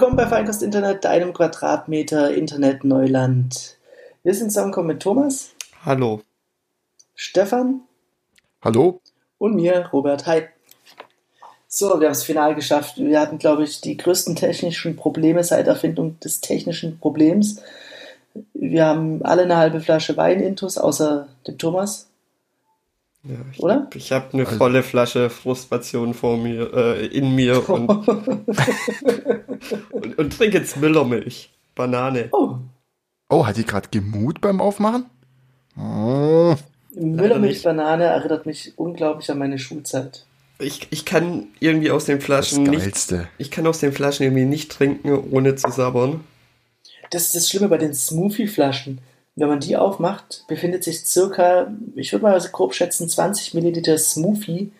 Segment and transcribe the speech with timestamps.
[0.00, 3.76] Willkommen bei Feinkost Internet, deinem Quadratmeter Internet Neuland.
[4.22, 5.50] Wir sind zusammengekommen mit Thomas,
[5.84, 6.22] Hallo.
[7.14, 7.82] Stefan
[8.62, 9.02] Hallo?
[9.36, 10.24] und mir, Robert.
[10.24, 10.44] Hi.
[11.68, 12.96] So, wir haben es final geschafft.
[12.96, 17.60] Wir hatten, glaube ich, die größten technischen Probleme seit Erfindung des technischen Problems.
[18.54, 22.09] Wir haben alle eine halbe Flasche Wein intus, außer dem Thomas.
[23.22, 23.88] Ja, ich Oder?
[23.94, 27.88] ich habe eine volle Flasche Frustration vor mir, äh, in mir und,
[29.90, 31.50] und, und trinke jetzt Müllermilch.
[31.74, 32.28] Banane.
[32.32, 32.56] Oh,
[33.30, 35.06] Oh, hat die gerade gemut beim Aufmachen?
[35.78, 36.56] Oh,
[36.96, 40.26] Müllermilch-Banane erinnert mich unglaublich an meine Schulzeit.
[40.58, 43.28] Ich, ich kann irgendwie aus den das Flaschen nicht, Geilste.
[43.38, 46.24] ich kann aus den Flaschen irgendwie nicht trinken, ohne zu sabbern.
[47.12, 48.98] Das ist das Schlimme bei den Smoothie-Flaschen.
[49.40, 53.96] Wenn man die aufmacht, befindet sich circa, ich würde mal so grob schätzen, 20 Milliliter
[53.96, 54.70] Smoothie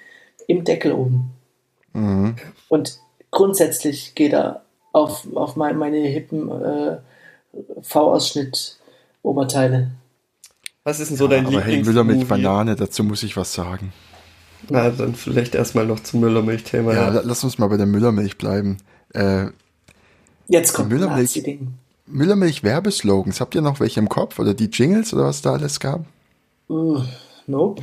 [0.47, 1.31] im Deckel oben.
[1.95, 2.37] Mhm.
[2.69, 2.99] Und
[3.31, 6.99] grundsätzlich geht er auf, auf mein, meine hippen äh,
[7.81, 9.91] V-Ausschnitt-Oberteile.
[10.85, 12.27] Was ist denn so dein Aber hey, Müller mit?
[12.29, 13.93] Banane, dazu muss ich was sagen.
[14.69, 16.95] Na, dann vielleicht erstmal noch zum Müllermilch-Thema.
[16.95, 18.79] Ja, Ja, la- lass uns mal bei der Müllermilch bleiben.
[19.15, 19.47] Äh,
[20.49, 21.43] Jetzt kommt Müllermilch.
[22.11, 24.39] Müllermilch Werbeslogans, habt ihr noch welche im Kopf?
[24.39, 26.05] Oder die Jingles oder was da alles gab?
[26.69, 27.03] Uh,
[27.47, 27.83] nope.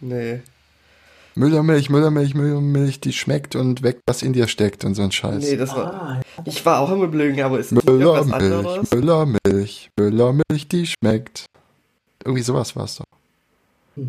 [0.00, 0.40] Nee.
[1.34, 5.44] Müllermilch, Müllermilch, Müllermilch, die schmeckt und weg, was in dir steckt und so ein Scheiß.
[5.44, 5.94] Nee, das war.
[5.94, 8.90] Ah, Ich war auch immer blöd, aber ist Müllermilch, anderes?
[8.92, 11.46] Müllermilch, Müllermilch, die schmeckt.
[12.24, 13.04] Irgendwie sowas war es doch.
[13.96, 14.02] Äh,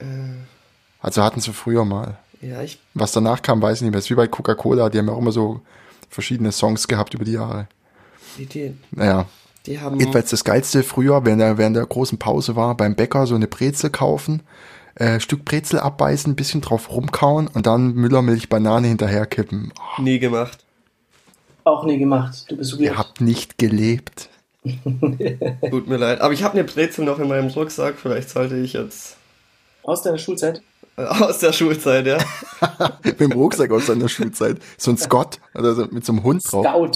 [1.02, 2.17] Also hatten sie früher mal.
[2.41, 3.99] ja, ich Was danach kam, weiß ich nicht mehr.
[3.99, 5.61] Es ist wie bei Coca-Cola, die haben ja auch immer so
[6.09, 7.67] verschiedene Songs gehabt über die Jahre.
[8.38, 9.25] Die, die, Naja,
[9.66, 9.99] die haben.
[9.99, 13.48] jedenfalls das Geilste früher, während der, während der großen Pause war, beim Bäcker so eine
[13.48, 14.42] Brezel kaufen,
[14.95, 19.71] äh, Stück Brezel abbeißen, ein bisschen drauf rumkauen und dann Müllermilch, Banane hinterherkippen.
[19.98, 20.65] Oh, nie gemacht.
[21.64, 22.45] auch nie gemacht.
[22.49, 22.98] Du bist ihr weird.
[22.98, 24.30] habt nicht gelebt.
[25.70, 26.20] Tut mir leid.
[26.21, 27.95] Aber ich habe eine Brezel noch in meinem Rucksack.
[27.98, 29.15] Vielleicht sollte ich jetzt
[29.83, 30.61] Aus deiner Schulzeit?
[30.98, 32.17] äh, aus der Schulzeit, ja.
[33.04, 34.58] Mit dem Rucksack aus seiner Schulzeit.
[34.77, 36.65] So ein Scott, also mit so einem Hund drauf.
[36.65, 36.92] Scout.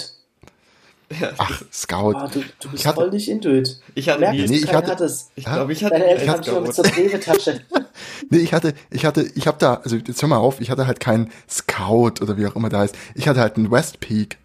[1.19, 2.13] Ja Ach, Scout.
[2.15, 3.79] Ah, du, du bist Ich hatte- voll nicht intuit.
[3.95, 5.31] Ich hatte Merk, nie- dass Nee, ich hatte- hattest.
[5.35, 7.61] ich glaube, ich hatte Deine Eltern haben schon mit zur Rewe-Tasche.
[8.29, 10.87] Nee, ich hatte, ich hatte, ich habe da, also jetzt hör mal auf, ich hatte
[10.87, 12.95] halt keinen Scout oder wie auch immer da heißt.
[13.15, 14.37] Ich hatte halt einen West Peak.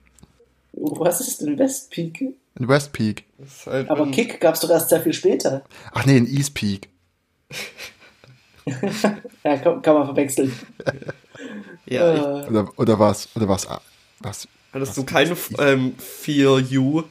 [0.72, 2.20] Was ist denn Westpeak?
[2.20, 3.24] Ein West Peak.
[3.38, 5.62] Ist halt Aber ein- Kick gab's doch erst sehr viel später.
[5.92, 6.88] Ach nee, ein East Peak.
[9.44, 10.52] Ja, kann, kann man verwechseln.
[11.86, 13.28] Ja, ich, Äh, Oder, oder was?
[13.34, 13.66] Oder was?
[14.20, 14.46] Was?
[14.80, 15.94] Hattest du keine ähm,
[16.24, 17.04] 4U?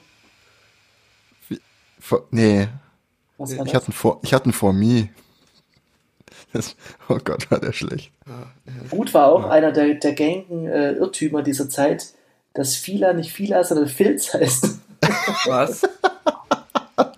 [1.99, 2.67] For, nee,
[3.37, 5.09] was ich hatte einen For, ich hatte einen For Me.
[6.53, 6.75] Das,
[7.09, 8.11] oh Gott, war der schlecht.
[8.89, 12.13] Gut war auch einer der, der gängigen äh, Irrtümer dieser Zeit,
[12.53, 14.79] dass Fila nicht Fila, sondern Filz heißt.
[15.45, 15.81] Was?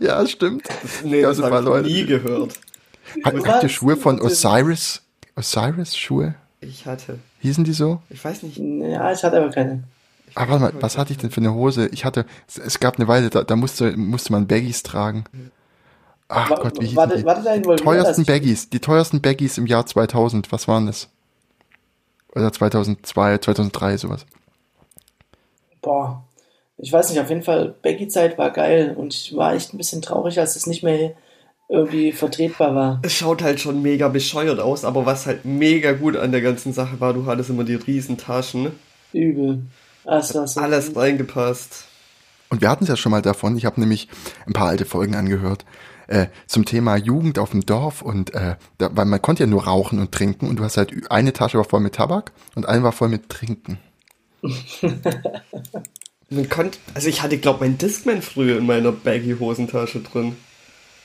[0.02, 0.68] Ja, stimmt.
[1.06, 1.88] Nee, Ja, das so habe ich noch Leute.
[1.88, 2.54] nie gehört.
[3.24, 5.02] Hat, habt ihr Schuhe von Osiris?
[5.38, 6.36] Osiris Schuhe?
[6.60, 7.20] Ich hatte.
[7.40, 8.02] Hießen die so?
[8.10, 8.58] Ich weiß nicht.
[8.58, 9.84] Ja, ich hatte aber keine.
[10.36, 11.88] Ah, warte mal, was hatte ich denn für eine Hose?
[11.92, 15.26] Ich hatte, es, es gab eine Weile, da, da musste, musste man Baggies tragen.
[16.28, 17.26] Ach War, Gott, wie hießen war, die?
[17.26, 17.80] war involviert?
[17.80, 21.10] teuersten Baggies, die teuersten Baggies im Jahr 2000, was waren das?
[22.36, 24.26] Oder 2002, 2003, sowas.
[25.82, 26.24] Boah,
[26.78, 30.02] ich weiß nicht, auf jeden Fall, Baggy-Zeit war geil und ich war echt ein bisschen
[30.02, 31.14] traurig, als es nicht mehr
[31.68, 33.00] irgendwie vertretbar war.
[33.04, 36.74] Es schaut halt schon mega bescheuert aus, aber was halt mega gut an der ganzen
[36.74, 38.72] Sache war, du hattest immer die riesen Taschen.
[39.14, 39.64] Übel.
[40.04, 40.60] Das war so.
[40.60, 41.86] Alles reingepasst.
[42.50, 44.08] Und wir hatten es ja schon mal davon, ich habe nämlich
[44.48, 45.66] ein paar alte Folgen angehört,
[46.08, 49.66] äh, zum Thema Jugend auf dem Dorf und äh, da, weil man konnte ja nur
[49.66, 52.82] rauchen und trinken und du hast halt eine Tasche war voll mit Tabak und eine
[52.82, 53.78] war voll mit Trinken.
[56.32, 60.36] Man konnte, also ich hatte, glaube mein Discman früher in meiner Baggy-Hosentasche drin.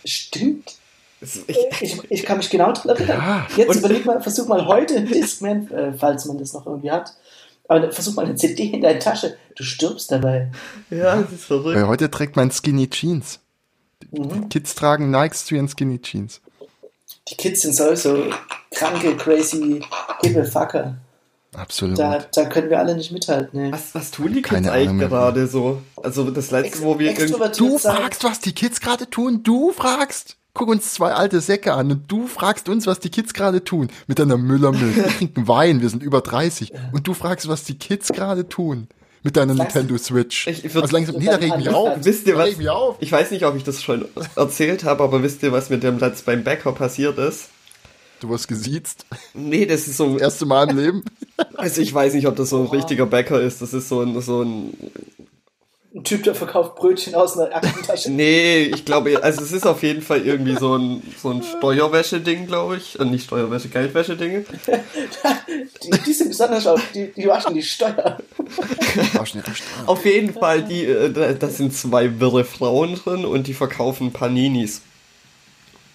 [0.05, 0.77] Stimmt.
[1.23, 3.19] Ich, Ich, ich kann mich genau daran erinnern.
[3.19, 3.47] Ja.
[3.57, 7.15] Jetzt überleg mal, versuch mal heute einen Discman, äh, falls man das noch irgendwie hat.
[7.69, 9.37] Aber versuch mal eine CD in deine Tasche.
[9.57, 10.51] Du stirbst dabei.
[10.91, 11.77] ja, das ist verrückt.
[11.77, 13.41] Weil heute trägt man Skinny Jeans.
[14.11, 14.49] Mhm.
[14.49, 16.41] Kids tragen Nikes zu ihren Skinny Jeans.
[17.29, 18.25] Die Kids sind sowieso
[18.71, 19.81] kranke, crazy,
[20.23, 20.97] hippe Fucker.
[21.55, 21.99] Absolut.
[21.99, 23.63] Da, da können wir alle nicht mithalten.
[23.63, 23.73] Ne?
[23.73, 25.81] Was, was tun die Kids Keine eigentlich gerade so?
[26.03, 27.97] Also das letzte, wo wir Du sein.
[27.97, 29.43] fragst, was die Kids gerade tun.
[29.45, 30.37] Du fragst.
[30.57, 33.89] Guck uns zwei alte Säcke an und du fragst uns, was die Kids gerade tun.
[34.07, 34.95] Mit deiner Müllermilch.
[34.97, 36.73] Wir trinken Wein, wir sind über 30.
[36.93, 38.87] Und du fragst, was die Kids gerade tun.
[39.25, 40.47] Mit deiner Sagst- Nintendo Switch.
[40.47, 41.97] Ich- ich würd- also langsam, nee, da reg ich mich auf.
[42.05, 42.51] Wisst ihr was?
[42.51, 42.59] ich.
[43.01, 44.05] Ich weiß nicht, ob ich das schon
[44.37, 47.49] erzählt habe, aber wisst ihr, was mit dem Platz beim Bäcker passiert ist?
[48.21, 49.07] Du wirst gesiezt.
[49.35, 51.05] Nee, das ist so Das erste Mal im Leben.
[51.57, 53.61] Also ich weiß nicht, ob das so ein richtiger Bäcker ist.
[53.61, 54.73] Das ist so ein, so ein
[55.95, 58.11] ein Typ, der verkauft Brötchen aus einer Aktentasche.
[58.15, 62.47] Nee, ich glaube, also es ist auf jeden Fall irgendwie so ein, so ein Steuerwäsche-Ding,
[62.47, 62.99] glaube ich.
[62.99, 64.45] Äh, nicht Steuerwäsche, Geldwäsche-Dinge.
[65.85, 68.19] die, die sind besonders auf, die, die waschen die Steuer.
[69.15, 69.87] Waschen die Steuer.
[69.87, 74.83] Auf jeden Fall, die, äh, da sind zwei wirre Frauen drin und die verkaufen Paninis.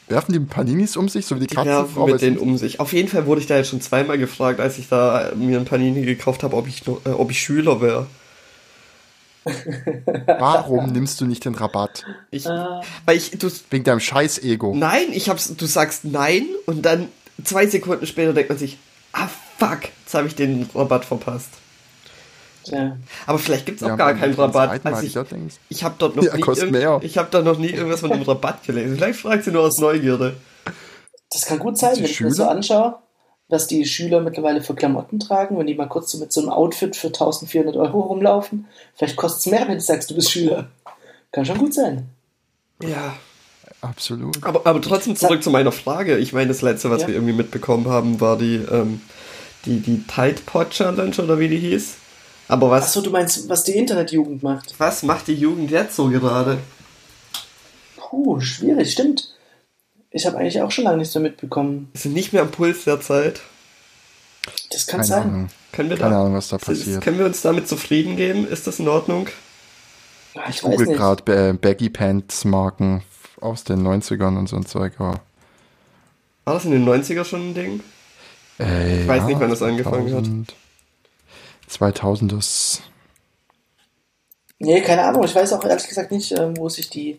[0.07, 1.72] Werfen die Paninis um sich, so wie die Die Katzen?
[1.72, 2.80] werfen mit denen um sich.
[2.80, 5.66] Auf jeden Fall wurde ich da jetzt schon zweimal gefragt, als ich da mir ein
[5.66, 8.07] Panini gekauft habe, ob ich, äh, ob ich Schüler wäre.
[10.26, 12.06] Warum nimmst du nicht den Rabatt?
[12.32, 12.82] Ich, Ah.
[13.06, 14.74] weil ich, du, Wegen deinem Scheiß-Ego.
[14.76, 17.08] nein, ich hab's, du sagst nein und dann
[17.44, 18.78] zwei Sekunden später denkt man sich,
[19.14, 19.28] ah
[19.58, 21.50] fuck, jetzt habe ich den Rabatt verpasst.
[22.66, 22.98] Ja.
[23.26, 24.86] Aber vielleicht gibt's auch Ja, gar keinen Rabatt.
[24.86, 25.16] Also ich,
[25.70, 28.64] ich habe dort noch Ja, nie, ich habe da noch nie irgendwas von dem Rabatt
[28.64, 28.98] gelesen.
[28.98, 30.36] Vielleicht fragt sie nur aus Neugierde.
[31.32, 33.00] Das kann gut sein, Die wenn ich mir so anschaue,
[33.50, 36.50] was die Schüler mittlerweile für Klamotten tragen, wenn die mal kurz so mit so einem
[36.51, 38.68] Outfit für 1400 Euro rumlaufen.
[38.96, 40.69] Vielleicht kostet es mehr, wenn du sagst, du bist Schüler.
[41.31, 42.10] Kann schon gut sein.
[42.84, 43.16] Ja.
[43.81, 44.44] Absolut.
[44.44, 46.18] Aber, aber trotzdem zurück zu meiner Frage.
[46.18, 47.07] Ich meine, das letzte, was Ja.
[47.07, 49.00] wir irgendwie mitbekommen haben, war die, ähm,
[49.66, 51.95] die, die Tide Pod Challenge oder wie die hieß.
[52.50, 54.74] Aber was, Achso, du meinst, was die Internetjugend macht?
[54.80, 56.57] was macht die Jugend jetzt so gerade?
[57.95, 59.30] Puh, schwierig, stimmt.
[60.12, 61.90] Ich habe eigentlich auch schon lange nichts mehr mitbekommen.
[61.94, 63.42] Wir sind nicht mehr am Puls der Zeit.
[64.72, 65.22] Das kann Keine sein.
[65.24, 65.50] Ahnung.
[65.72, 67.04] Können wir, Keine da, Ahnung, was da ist, passiert.
[67.04, 68.48] können wir uns damit zufrieden geben?
[68.48, 69.28] Ist das in Ordnung?
[70.34, 70.98] Ich Ich weiß google nicht.
[70.98, 73.04] gerade Baggy Pants Marken
[73.40, 74.94] aus den 90ern und so ein Zeug.
[74.98, 75.22] Aber,
[76.46, 77.84] War das in den 90er schon ein Ding?
[78.60, 80.14] äh, Ich weiß nicht, wann das angefangen
[80.48, 80.56] hat.
[81.68, 82.82] 2000 ist
[84.62, 85.24] Nee, keine Ahnung.
[85.24, 87.18] Ich weiß auch ehrlich gesagt nicht, ähm, wo sich die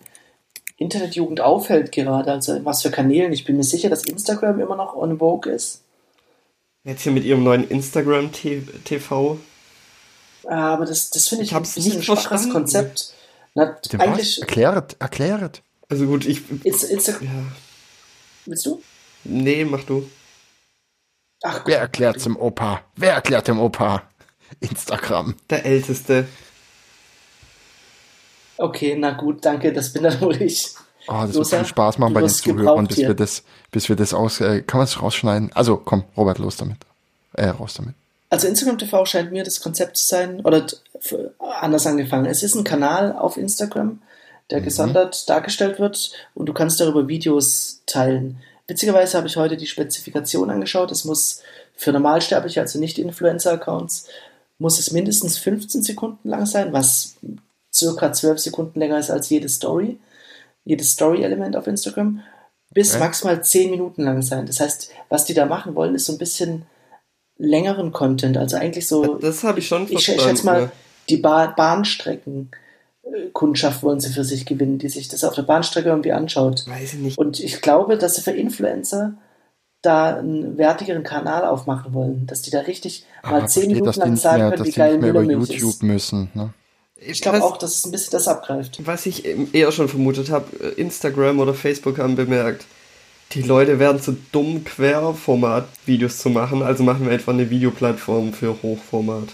[0.81, 2.33] Internetjugend aufhält gerade.
[2.33, 3.33] Also was für Kanälen.
[3.33, 5.83] Ich bin mir sicher, dass Instagram immer noch on vogue ist.
[6.85, 9.39] Jetzt hier mit ihrem neuen Instagram TV.
[10.45, 12.49] Aber das, das finde ich, Ich ein bisschen nicht ein schwaches.
[12.51, 13.15] Konzept.
[13.55, 14.07] Na, Dem was?
[14.07, 15.63] eigentlich, Erkläret, erkläret.
[15.91, 16.41] Also gut, ich.
[16.65, 17.29] Insta, Insta, Ja.
[18.47, 18.83] willst du?
[19.25, 20.09] Nee, mach du.
[21.43, 22.81] Ach, Wer erklärt dem Opa?
[22.97, 24.03] Wer erklärt dem Opa?
[24.61, 25.35] Instagram.
[25.51, 26.27] Der Älteste.
[28.61, 30.75] Okay, na gut, danke, das bin dann wohl ich.
[31.09, 31.59] Oh, das wird ja.
[31.59, 33.09] viel Spaß machen bei den Zuhörern, bis hier.
[33.09, 35.51] wir das, bis wir das aus, äh, kann man es rausschneiden?
[35.55, 36.79] Also, komm, Robert, los damit.
[37.33, 37.95] Äh, raus damit.
[38.29, 40.65] Also Instagram TV scheint mir das Konzept zu sein, oder
[41.61, 42.27] anders angefangen.
[42.27, 44.01] Es ist ein Kanal auf Instagram,
[44.51, 48.41] der gesondert dargestellt wird und du kannst darüber Videos teilen.
[48.69, 50.93] Witzigerweise habe ich heute die Spezifikation angeschaut.
[50.93, 51.43] Es muss
[51.75, 54.07] für Normalsterbliche, also nicht Influencer-Accounts,
[54.61, 57.17] muss es mindestens 15 Sekunden lang sein, was
[57.73, 59.99] circa 12 Sekunden länger ist als jede Story,
[60.65, 62.21] jedes Story-Element auf Instagram,
[62.73, 63.01] bis Okay.
[63.01, 64.47] maximal 10 Minuten lang sein.
[64.47, 66.67] Das heißt, was die da machen wollen, ist so ein bisschen
[67.39, 70.21] längeren Content, also eigentlich so Das habe ich schon ich, verstanden.
[70.21, 70.73] ich schätze mal, ja.
[71.09, 72.51] die ba Bahnstrecken
[73.03, 76.67] äh, Kundschaft wollen sie für sich gewinnen, die sich das auf der Bahnstrecke irgendwie anschaut.
[76.69, 77.19] Weiß ich nicht.
[77.19, 79.15] Und ich glaube, dass sie für Influencer
[79.83, 84.51] da einen wertigeren Kanal aufmachen wollen, dass die da richtig mal zehn Minuten lang sagen
[84.51, 85.83] können, wie geil Müllermilch YouTube ist.
[85.83, 86.31] müssen.
[86.35, 86.53] Ne?
[87.01, 88.81] Ich glaube auch, dass es ein bisschen das abgreift.
[88.85, 92.67] Was ich eher schon vermutet habe, Instagram oder Facebook haben bemerkt,
[93.33, 98.61] die Leute werden zu dumm, Querformat-Videos zu machen, also machen wir einfach eine Videoplattform für
[98.63, 99.29] Hochformat.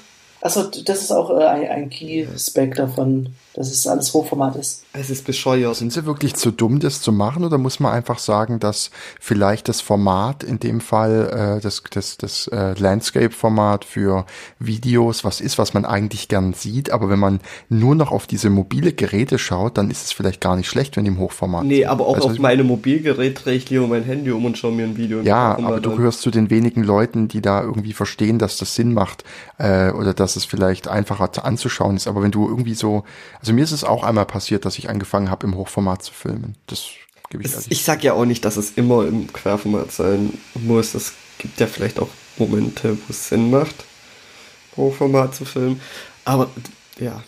[0.47, 4.85] Achso, das ist auch äh, ein, ein Key-Spec davon, dass es alles Hochformat ist.
[4.93, 5.75] Es ist bescheuert.
[5.75, 9.69] Sind sie wirklich zu dumm, das zu machen, oder muss man einfach sagen, dass vielleicht
[9.69, 14.25] das Format, in dem Fall äh, das, das, das äh, Landscape-Format für
[14.61, 18.49] Videos, was ist, was man eigentlich gern sieht, aber wenn man nur noch auf diese
[18.49, 21.79] mobile Geräte schaut, dann ist es vielleicht gar nicht schlecht, wenn die im Hochformat Nee,
[21.81, 21.89] sind.
[21.89, 24.85] aber auch Also, auf meinem Mobilgerät drehe ich lieber mein Handy um und schaue mir
[24.85, 28.59] ein Video Ja, aber du gehörst zu den wenigen Leuten, die da irgendwie verstehen, dass
[28.59, 29.25] das Sinn macht
[29.59, 32.07] äh, oder dass es vielleicht einfacher zu- anzuschauen ist.
[32.07, 33.05] Aber wenn du irgendwie so,
[33.41, 36.57] also mir ist es auch einmal passiert, dass ich angefangen habe, im Hochformat zu filmen.
[36.67, 36.87] Das
[37.31, 40.95] gebe ich Es, ich sag ja auch nicht, dass es immer im Querformat sein muss.
[40.95, 43.75] Es gibt ja vielleicht auch Momente, wo es Sinn macht,
[44.77, 45.81] Hochformat zu filmen.
[46.25, 46.49] Aber
[46.99, 47.23] ja,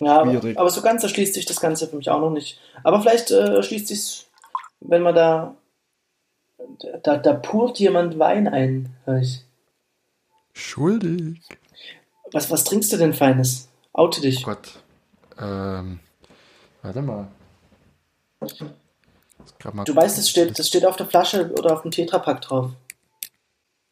[0.00, 0.58] Ja, aber, Schwierig.
[0.58, 2.60] aber so ganz erschließt sich das Ganze für mich auch noch nicht.
[2.84, 4.24] Aber vielleicht äh, erschließt sich
[4.80, 5.56] wenn man da,
[7.02, 9.42] da, da purt jemand Wein ein, ich.
[10.58, 11.40] Schuldig.
[12.32, 13.68] Was, was trinkst du denn Feines?
[13.92, 14.42] Oute Oh dich.
[14.42, 14.82] Gott.
[15.38, 16.00] Ähm,
[16.82, 17.28] warte mal.
[18.40, 22.72] Mal Du weißt, das steht, das steht auf der Flasche oder auf dem Tetrapack drauf.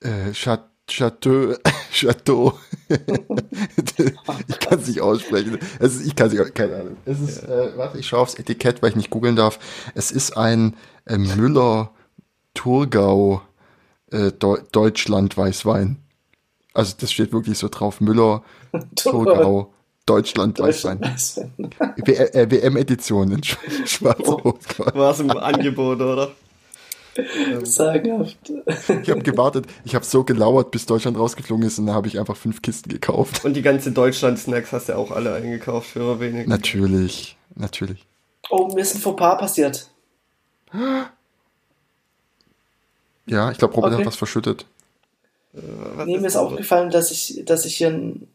[0.01, 1.55] Äh, Cha- Chateau.
[1.93, 2.59] Chateau.
[2.89, 5.59] ich kann es nicht aussprechen.
[5.79, 6.97] Es ist, ich kann es nicht, keine Ahnung.
[7.05, 9.59] Es ist, äh, warte, ich schaue aufs Etikett, weil ich nicht googeln darf.
[9.95, 11.91] Es ist ein äh, Müller
[12.55, 13.43] Thurgau
[14.11, 16.03] äh, Deu Deutschland Weißwein.
[16.77, 18.01] Also das steht wirklich so drauf.
[18.01, 18.43] Müller
[18.97, 19.73] Thurgau
[20.05, 21.01] Deutschland weiß sein.
[21.03, 23.43] äh, WM-Edition in
[23.87, 24.79] Schwarz-Rot.
[24.95, 26.31] War es im Angebot, oder?
[27.65, 28.37] Sagenhaft.
[29.03, 32.19] Ich habe gewartet, ich habe so gelauert, bis Deutschland rausgeflogen ist und dann habe ich
[32.21, 33.43] einfach fünf Kisten gekauft.
[33.45, 36.47] Und die ganze Deutschland-Snacks hast du auch alle eingekauft für wenig.
[36.47, 38.07] Natürlich, natürlich.
[38.51, 39.91] Oh, mir ist ein Fauxpas passiert.
[43.27, 44.03] Ja, ich glaube, Robert Okay.
[44.03, 44.67] hat was verschüttet.
[45.57, 48.29] Was Nee, mir ist aufgefallen, dass ich, dass ich hier ein,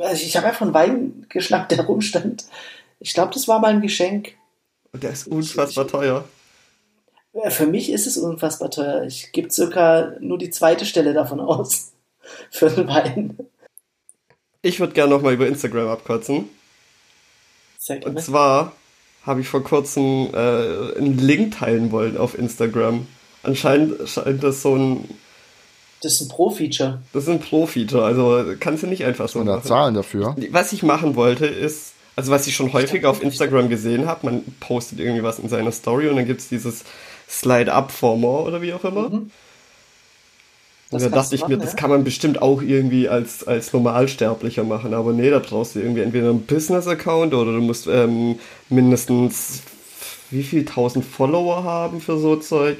[0.00, 2.44] also ich habe einfach einen Wein geschnappt, der rumstand.
[3.00, 4.34] Ich glaube, das war mal ein Geschenk.
[4.94, 6.24] Der ist unfassbar teuer.
[7.32, 9.04] Äh, Für mich ist es unfassbar teuer.
[9.04, 11.92] Ich gebe circa nur die zweite Stelle davon aus.
[12.50, 13.38] Für einen Wein.
[14.62, 16.48] Ich würde gerne nochmal über Instagram abkotzen.
[17.78, 18.20] Sehr Und gerne.
[18.20, 18.72] zwar
[19.24, 23.06] habe ich vor kurzem äh, einen Link teilen wollen auf Instagram.
[23.42, 25.08] Anscheinend scheint das so ein,
[26.02, 27.00] Das ist ein Pro-Feature.
[27.12, 29.62] das ist ein Pro-Feature, also kannst du nicht einfach so Und da.
[29.62, 30.36] Zahlen dafür.
[30.50, 34.42] Was ich machen wollte ist, also was ich schon häufig auf Instagram gesehen habe, man
[34.60, 36.84] postet irgendwie was in seiner Story und dann gibt es dieses
[37.28, 39.08] Slide-Up for more oder wie auch immer.
[39.08, 39.30] Mhm.
[40.90, 41.78] Und Das da dachte ich mir, machen, das ja.
[41.78, 44.92] kann man bestimmt auch irgendwie als, als Normalsterblicher machen.
[44.92, 49.62] Aber nee, da brauchst du irgendwie entweder einen Business-Account oder du musst ähm, mindestens
[50.30, 52.76] wie viel tausend Follower haben für so Zeug.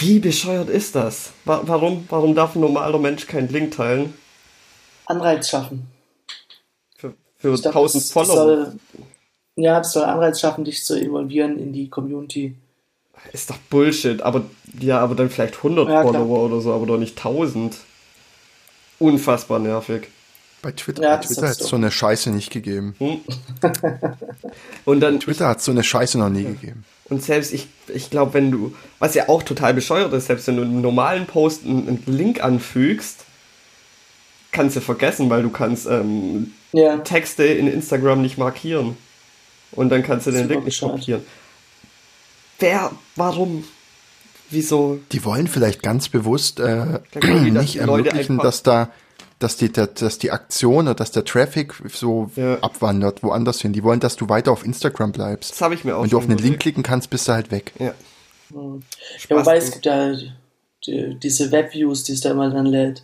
[0.00, 1.30] Wie bescheuert ist das?
[1.44, 4.14] Wa warum, warum darf ein normaler Mensch keinen Link teilen?
[5.06, 5.88] Anreiz schaffen.
[6.96, 8.34] Für, für glaub, 1000 das- das Follower.
[8.36, 8.72] Soll,
[9.56, 12.56] ja, das soll Anreiz schaffen, dich zu involvieren in die Community.
[13.32, 14.44] Ist doch Bullshit, aber
[14.80, 16.12] ja, aber dann vielleicht 100 Ja, klar.
[16.14, 17.76] Follower oder so, aber doch nicht 1000.
[18.98, 20.08] Unfassbar nervig.
[20.62, 22.94] Bei Twitter, Ja, bei Twitter hat es so eine Scheiße nicht gegeben.
[24.84, 26.84] Und dann Twitter hat so eine Scheiße noch nie gegeben.
[27.10, 30.56] Und selbst ich ich glaube, wenn du was ja auch total bescheuert ist, selbst wenn
[30.56, 33.24] du einen normalen Post einen, einen Link anfügst,
[34.52, 38.96] kannst du vergessen, weil du kannst ähm, Ja, Texte in Instagram nicht markieren.
[39.72, 41.22] Und dann kannst du den Link nicht markieren.
[42.58, 43.64] Wer, warum,
[44.50, 45.00] wieso?
[45.12, 46.98] Die wollen vielleicht ganz bewusst äh,
[47.50, 48.90] nicht ermöglichen, dass da,
[49.40, 52.58] dass die, der- dass die Aktion oder dass der Traffic so Ja.
[52.60, 53.72] abwandert, woanders hin.
[53.72, 55.50] Die wollen, dass du weiter auf Instagram bleibst.
[55.50, 56.62] Das habe ich mir auch Wenn du auf einen Link überlegt.
[56.62, 57.72] klicken kannst, bist du halt weg.
[57.80, 57.86] Ja.
[57.86, 58.62] ja
[59.18, 60.12] Spaß wobei es gibt ja
[60.86, 63.02] die, diese Webviews, die es da immer dann lädt.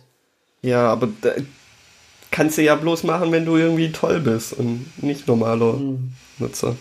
[0.61, 1.31] Ja, aber da,
[2.31, 6.13] kannst du ja bloß machen, wenn du irgendwie toll bist und nicht normaler Hm.
[6.39, 6.75] Nutzer.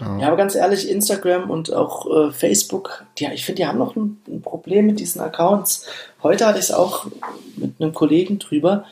[0.00, 3.96] Ja, aber ganz ehrlich, Instagram und auch äh, Facebook, die, ich finde, die haben noch
[3.96, 5.86] ein, ein Problem mit diesen Accounts.
[6.22, 7.06] Heute hatte ich es auch
[7.56, 8.84] mit einem Kollegen drüber.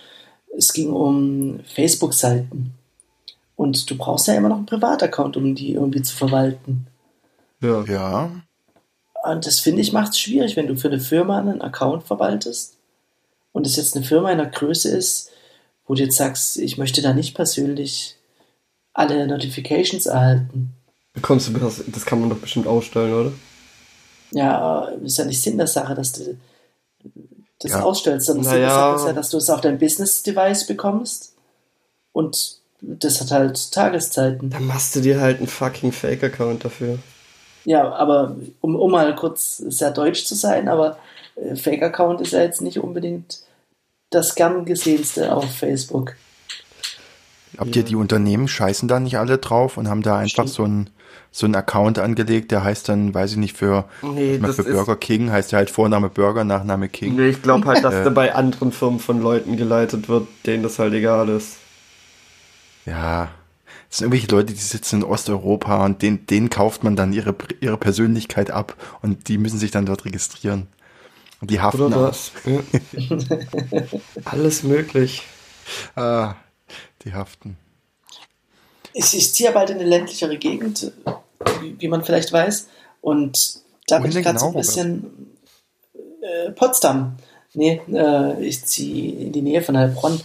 [0.56, 2.74] Es ging um Facebook-Seiten.
[3.56, 6.86] Und du brauchst ja immer noch einen Privataccount, um die irgendwie zu verwalten.
[7.60, 7.84] Ja.
[7.84, 8.30] Ja.
[9.24, 12.76] Und das finde ich macht es schwierig, wenn du für eine Firma einen Account verwaltest
[13.52, 15.30] und es jetzt eine Firma in einer Größe ist,
[15.86, 18.16] wo du jetzt sagst, ich möchte da nicht persönlich
[18.92, 20.74] alle Notifications erhalten.
[21.14, 23.32] Bekommst du das, das kann man doch bestimmt ausstellen, oder?
[24.30, 26.36] Ja, ist ja nicht Sinn der Sache, dass du
[27.60, 27.82] das Ja.
[27.82, 28.26] ausstellst.
[28.26, 28.70] Sondern Sinn der.
[28.70, 31.34] Sache ist ja, dass du es auf dein Business-Device bekommst
[32.12, 34.50] und das hat halt Tageszeiten.
[34.50, 36.98] Dann machst du dir halt einen fucking Fake-Account dafür.
[37.64, 40.98] Ja, aber um, um mal kurz sehr deutsch zu sein, aber
[41.34, 43.40] äh, Fake-Account ist ja jetzt nicht unbedingt
[44.10, 46.14] das gern gesehenste auf Facebook.
[47.58, 50.48] Habt ihr die Unternehmen scheißen da nicht alle drauf und haben da einfach Stimmt.
[50.50, 50.90] so einen
[51.30, 55.30] so einen Account angelegt, der heißt dann, weiß ich nicht, für, Nee, für Burger King
[55.30, 57.16] heißt der halt Vorname Burger, Nachname King.
[57.16, 58.04] Nee, ich glaube halt, dass Äh.
[58.04, 61.56] der bei anderen Firmen von Leuten geleitet wird, denen das halt egal ist.
[62.86, 63.28] Ja.
[63.90, 67.34] Das sind irgendwelche Leute, die sitzen in Osteuropa und denen, denen kauft man dann ihre,
[67.60, 70.66] ihre Persönlichkeit ab und die müssen sich dann dort registrieren.
[71.40, 72.32] Und die haften Oder das?
[72.44, 72.60] Ja.
[74.24, 75.24] Alles möglich.
[75.94, 76.34] Ah,
[77.04, 77.56] die haften.
[78.92, 80.92] Ich, ich ziehe ja bald in eine ländlichere Gegend,
[81.60, 82.68] wie, wie man vielleicht weiß.
[83.00, 85.36] Und da bin Wohin ich denn gerade so genau, ein bisschen
[86.22, 87.16] äh, Potsdam.
[87.54, 90.20] Nee, äh, ich ziehe in die Nähe von Heilbronn.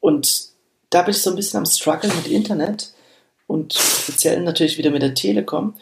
[0.00, 0.48] Und
[0.90, 2.92] da bin ich so ein bisschen am Struggle mit Internet
[3.46, 5.74] und speziell natürlich wieder mit der Telekom.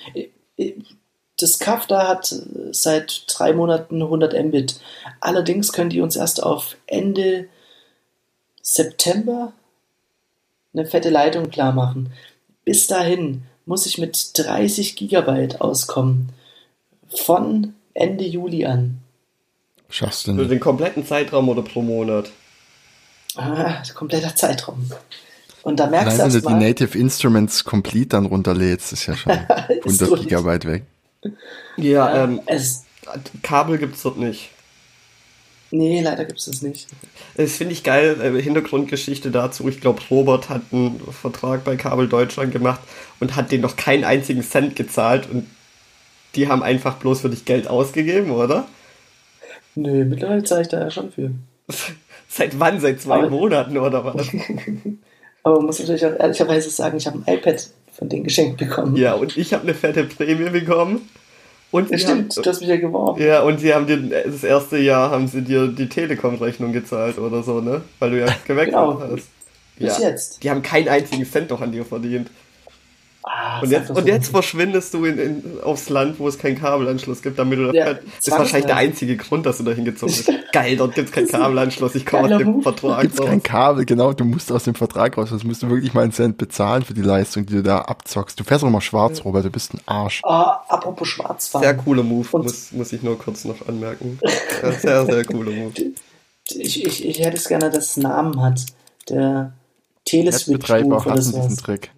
[1.39, 4.81] Das Kaff da hat äh, seit drei Monaten 100 Mbit.
[5.21, 7.49] Allerdings können die uns erst auf Ende
[8.63, 9.53] September
[10.75, 12.13] eine fette Leitung klar machen.
[12.65, 16.31] Bis dahin muss ich mit 30 Gigabyte auskommen.
[17.25, 18.99] Von Ende Juli an.
[19.89, 20.51] Schaffst du Für nicht.
[20.51, 22.31] den kompletten Zeitraum oder pro Monat.
[23.37, 24.91] Ah, kompletter Zeitraum.
[25.63, 29.17] Und da merkst Allein du wenn du die Native Instruments Complete dann runterlädst, ist ja
[29.17, 30.17] schon 100 so.
[30.17, 30.83] Gigabyte weg.
[31.77, 32.85] Ja, ähm, es,
[33.43, 34.51] Kabel gibt's dort nicht.
[35.77, 36.87] Nee, leider gibt es das nicht.
[37.37, 39.69] Das finde ich geil, äh, Hintergrundgeschichte dazu.
[39.69, 42.81] Ich glaube, Robert hat einen Vertrag bei Kabel Deutschland gemacht
[43.19, 45.47] und hat den noch keinen einzigen Cent gezahlt und
[46.37, 48.67] die haben einfach bloß für dich Geld ausgegeben, oder?
[49.75, 51.33] Nö, mittlerweile zahle ich da ja schon für.
[52.29, 52.79] Seit wann?
[52.79, 54.29] Seit zwei Aber- Monaten oder was?
[55.43, 58.95] Aber man muss natürlich auch ehrlicherweise sagen, ich habe ein iPad von denen geschenkt bekommen.
[58.97, 61.09] ja, und ich habe eine fette Prämie bekommen.
[61.75, 63.21] Und Ja, stimmt, Haben, du hast mich ja geworben.
[63.21, 67.43] ja, und sie haben dir das erste Jahr haben sie dir die Telekom-Rechnung gezahlt oder
[67.43, 67.83] so, ne?
[67.99, 69.01] Weil du ja gewechselt Genau.
[69.01, 69.29] hast.
[69.77, 70.11] Bis Ja.
[70.11, 70.43] jetzt.
[70.45, 72.31] Die haben keinen einzigen Cent doch an dir verdient.
[73.27, 77.23] Ah, Und jetzt, und jetzt verschwindest du in, in, aufs Land, wo es keinen Kabelanschluss
[77.23, 77.95] gibt, damit du da Ja.
[77.95, 78.77] Das ist wahrscheinlich ich der ja.
[78.77, 80.31] einzige Grund, dass du da hingezogen bist.
[80.53, 81.95] Geil, dort gibt es keinen Kabelanschluss.
[81.95, 82.61] Ich komme aus dem.
[82.61, 83.27] Vertrag Gibt's raus.
[83.27, 86.13] kein Kabel, genau, du musst aus dem Vertrag raus, sonst musst du wirklich mal einen
[86.13, 88.39] Cent bezahlen für die Leistung, die du da abzockst.
[88.39, 90.21] Du fährst auch immer schwarz, Robert, du bist ein Arsch.
[90.23, 91.65] Ah, apropos Schwarzfahren.
[91.65, 94.19] Sehr cooler Move, Und- muss, muss ich nur kurz noch anmerken.
[94.63, 95.73] Ja, sehr, sehr cooler Move.
[96.51, 98.61] Ich, ich, ich hätte es gerne, dass es einen Namen hat.
[99.09, 99.53] Der
[100.05, 101.57] Teleswitch Netzbetreiber Move oder hassen diesen sowas.
[101.57, 101.91] Trick.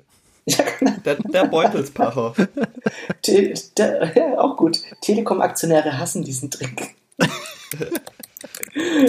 [0.49, 0.93] Ja, genau.
[1.05, 2.33] Der, der Beutelspacher.
[3.23, 4.81] Te der, ja, auch gut.
[5.01, 6.95] Telekom-Aktionäre hassen diesen Trick.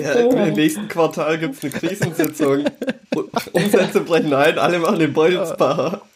[0.02, 2.66] Ja, Im nächsten Quartal gibt es eine Krisensitzung.
[3.52, 6.02] Umsätze brechen ein, alle machen den Beutelspacher.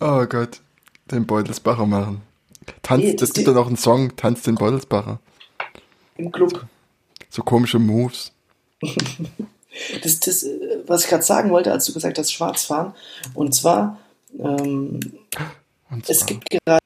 [0.00, 0.60] Oh Gott,
[1.10, 2.22] den Beutelsbacher machen.
[2.82, 5.20] Tanz, Nee, das das gibt doch noch einen Song, Tanz den Beutelsbacher.
[6.16, 6.64] Im Club.
[7.28, 8.32] So komische Moves.
[10.02, 10.46] Das, das,
[10.86, 12.92] was ich gerade sagen wollte, als du gesagt hast, Schwarzfahren.
[13.34, 13.98] Und zwar,
[14.38, 15.00] ähm,
[15.90, 16.80] Und es zwar- gibt gerade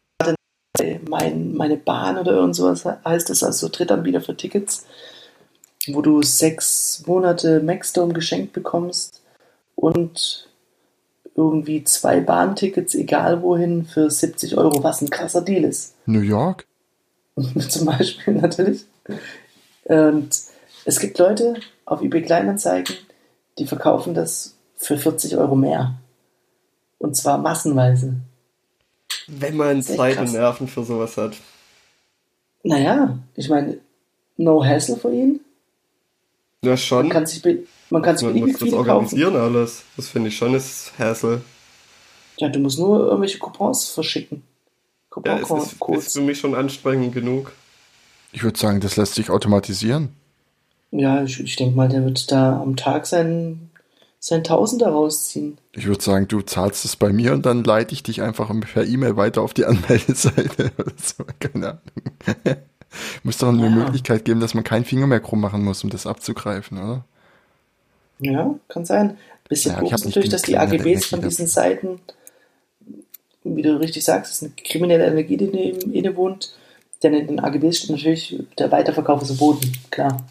[1.09, 4.85] mein, meine Bahn oder irgend sowas heißt es, also Drittanbieter für Tickets,
[5.89, 9.23] wo du sechs Monate Maxdome geschenkt bekommst
[9.75, 10.49] und
[11.35, 15.95] irgendwie zwei Bahntickets, egal wohin, für 70 Euro, was ein krasser Deal ist.
[16.07, 16.67] New York?
[17.69, 18.85] Zum Beispiel natürlich.
[19.85, 20.31] Und
[20.87, 22.95] es gibt Leute auf eBay Kleinanzeigen,
[23.59, 25.95] die verkaufen das für 40 Euro mehr.
[26.99, 28.15] Und zwar massenweise.
[29.27, 31.35] Wenn man Zeit und Nerven für sowas hat.
[32.63, 33.79] Naja, ich meine,
[34.37, 35.41] no hassle für ihn.
[36.63, 37.09] Ja, schon.
[37.09, 37.43] Man kann sich,
[37.91, 38.91] man kann sich Man beliebig muss das viele kaufen.
[38.91, 39.83] organisieren alles.
[39.97, 41.41] Das finde ich schon ist Hassel.
[42.37, 44.45] Ja, du musst nur irgendwelche Coupons verschicken.
[45.25, 47.53] Ja, es ist, ist für mich schon anstrengend genug.
[48.31, 50.15] Ich würde sagen, das lässt sich automatisieren.
[50.97, 53.71] Ja, ich, ich denke mal, der wird da am Tag sein,
[54.19, 55.59] sein Tausender rausziehen.
[55.73, 58.85] Ich würde sagen, du zahlst es bei mir und dann leite ich dich einfach per
[58.85, 60.73] E-Mail weiter auf die Anmeldeseite.
[61.39, 61.81] Keine Ahnung.
[63.25, 63.71] Muss doch eine Ja.
[63.71, 67.05] Möglichkeit geben, dass man keinen Finger mehr krumm machen muss, um das abzugreifen, oder?
[68.21, 69.19] Ja, kann sein.
[69.49, 71.47] Bisschen Ja, ist natürlich, dass die AGBs von diesen.
[71.47, 72.01] Seiten,
[73.45, 75.47] wie du richtig sagst, ist eine kriminelle Energie, die
[75.93, 76.55] inne wohnt.
[77.03, 79.71] Denn in den AGBs steht natürlich, der Weiterverkauf ist verboten.
[79.91, 80.25] Klar.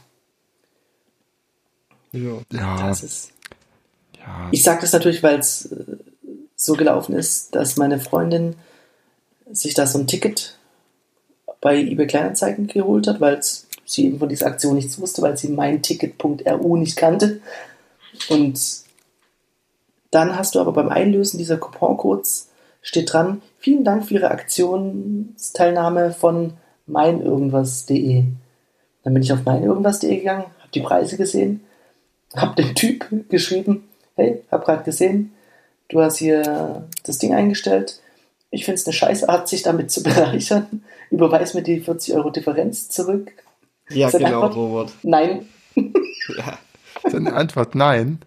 [2.16, 2.42] Ja.
[2.52, 3.32] Ja, Das ist,
[4.18, 4.50] ja.
[4.52, 5.98] ich sage das natürlich, weil es äh,
[6.56, 8.56] so gelaufen ist, dass meine Freundin
[9.52, 10.58] sich da so ein Ticket
[11.62, 13.40] bei eBay Kleinanzeigen geholt hat, weil
[13.86, 17.42] sie eben von dieser Aktion nichts wusste, weil sie meinticket.ru nicht kannte.
[18.30, 18.60] Und
[20.12, 22.50] dann hast du aber beim Einlösen dieser Couponcodes
[22.82, 26.54] steht dran, vielen Dank für Ihre Aktionsteilnahme von
[26.86, 28.26] meinirgendwas.de.
[29.04, 31.65] Dann bin ich auf meinirgendwas.de gegangen, habe die Preise gesehen,
[32.36, 35.34] habe dem Typ geschrieben, hey, hab gerade gesehen,
[35.90, 38.00] du hast hier das Ding eingestellt.
[38.52, 40.84] Ich finde es eine Scheißart, sich damit zu bereichern.
[41.12, 43.32] Überweis mir die 40 Euro Differenz zurück.
[43.90, 44.56] Ja, Seine genau, Antwort?
[44.56, 44.94] Robert.
[45.04, 45.46] Nein,
[46.38, 46.58] Ja.
[47.10, 48.20] Seine Antwort nein.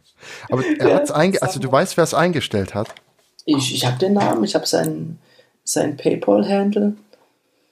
[0.51, 2.95] Aber er Ja, hat's einge also du weißt, wer es eingestellt hat.
[3.45, 5.19] ich, ich habe den Namen, ich habe seinen,
[5.65, 6.95] seinen PayPal-Handle.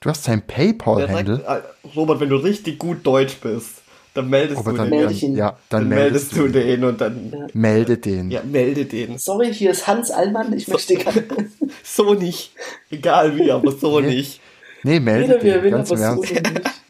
[0.01, 1.43] Du hast sein Der PayPal-Handle.
[1.47, 3.81] äh, Robert, wenn du richtig gut Deutsch bist,
[4.17, 5.09] dann meldest Aber du dann, den.
[5.09, 5.35] ich ihn.
[5.35, 7.31] ja, dann, Dann meldest, meldest du den und dann.
[7.31, 7.47] Ja.
[7.53, 8.31] Melde den.
[8.31, 9.17] Ja, melde den.
[9.17, 11.23] Sorry, hier ist Hans Allmann, ich möchte gerne.
[11.83, 12.51] So nicht.
[12.91, 14.07] Egal wie, aber so Nee.
[14.15, 14.41] nicht.
[14.83, 15.63] Nee, melde den.
[15.63, 15.95] will, Ganz so.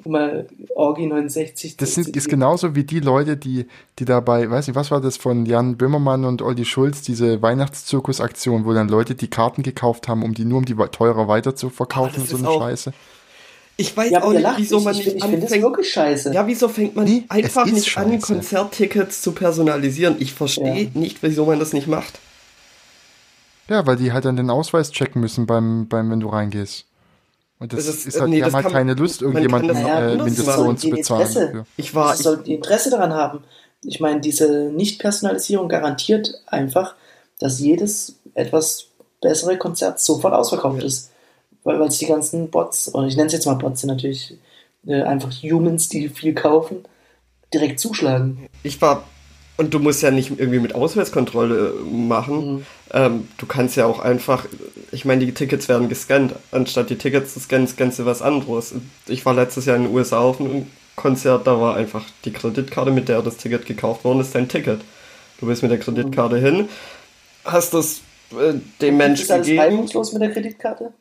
[0.03, 3.65] Um mal Orgi 69 Das sind, ist genauso wie die Leute, die,
[3.99, 8.63] die dabei, weiß nicht, was war das von Jan Böhmermann und Olli Schulz, diese Weihnachtszirkusaktion,
[8.65, 11.69] wo dann Leute die Karten gekauft haben, um die nur um die teurer weiter zu
[11.69, 12.93] verkaufen Ah, das und so ist eine auch- Scheiße.
[13.79, 14.57] Ich weiß Ja, auch nicht, lacht.
[14.59, 15.63] wieso ich, man ich, nicht ich finde das anfängt.
[15.63, 16.33] wirklich scheiße.
[16.33, 18.33] Ja, wieso fängt man Nee, einfach nicht an, scheiße.
[18.33, 20.15] Konzerttickets zu personalisieren?
[20.19, 20.89] Ich verstehe Ja.
[20.95, 22.19] nicht, wieso man das nicht macht.
[23.69, 26.85] Ja, weil die halt dann den Ausweis checken müssen beim, beim wenn du reingehst.
[27.59, 30.77] Und das, Das ist- halt, nee, die haben halt kann- keine Lust, irgendjemanden äh, Mindestlohn
[30.77, 31.65] zu bezahlen.
[31.75, 33.43] Ich war, Sie sollten Interesse daran haben.
[33.83, 36.95] Ich meine, diese Nicht-Personalisierung garantiert einfach,
[37.39, 38.85] dass jedes etwas
[39.21, 40.85] bessere Konzert sofort ausverkauft Ja.
[40.87, 41.11] ist.
[41.67, 44.37] Weil weil es die ganzen Bots, oder ich nenne es jetzt mal Bots, sind natürlich
[44.87, 46.85] äh, einfach Humans, die viel kaufen,
[47.53, 48.47] direkt zuschlagen.
[48.63, 49.03] Ich war,
[49.57, 52.53] und du musst ja nicht irgendwie mit Ausweiskontrolle machen.
[52.53, 52.65] Mhm.
[52.93, 54.45] Ähm, du kannst ja auch einfach,
[54.93, 56.35] ich meine, die Tickets werden gescannt.
[56.51, 58.73] Anstatt die Tickets zu scannen, scannst du was anderes.
[59.07, 62.91] Ich war letztes Jahr in den USA auf einem Konzert, da war einfach die Kreditkarte,
[62.91, 64.79] mit der das Ticket gekauft worden ist, dein Ticket.
[65.41, 66.69] Du bist mit der Kreditkarte hin,
[67.43, 68.01] hast das
[68.31, 69.89] äh, dem Menschen ist alles gegeben.
[70.13, 70.93] mit der Kreditkarte?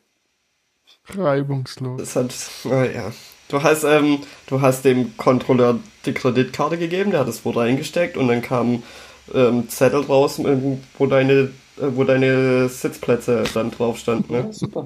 [1.09, 1.97] Reibungslos.
[1.97, 3.11] Das hat, naja.
[3.49, 8.17] Du hast, ähm, du hast dem Kontrolleur die Kreditkarte gegeben, der hat es wo reingesteckt
[8.17, 8.83] und dann kam
[9.33, 11.33] ähm, Zettel raus, ähm, wo deine,
[11.77, 14.33] äh, wo deine Sitzplätze dann drauf standen.
[14.33, 14.53] Ja, Ne?
[14.53, 14.85] super.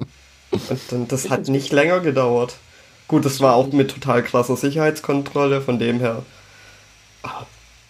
[0.68, 2.62] Und dann, das hat nicht länger gedauert.
[3.08, 6.26] Gut, das war auch mit total krasser Sicherheitskontrolle, von dem her.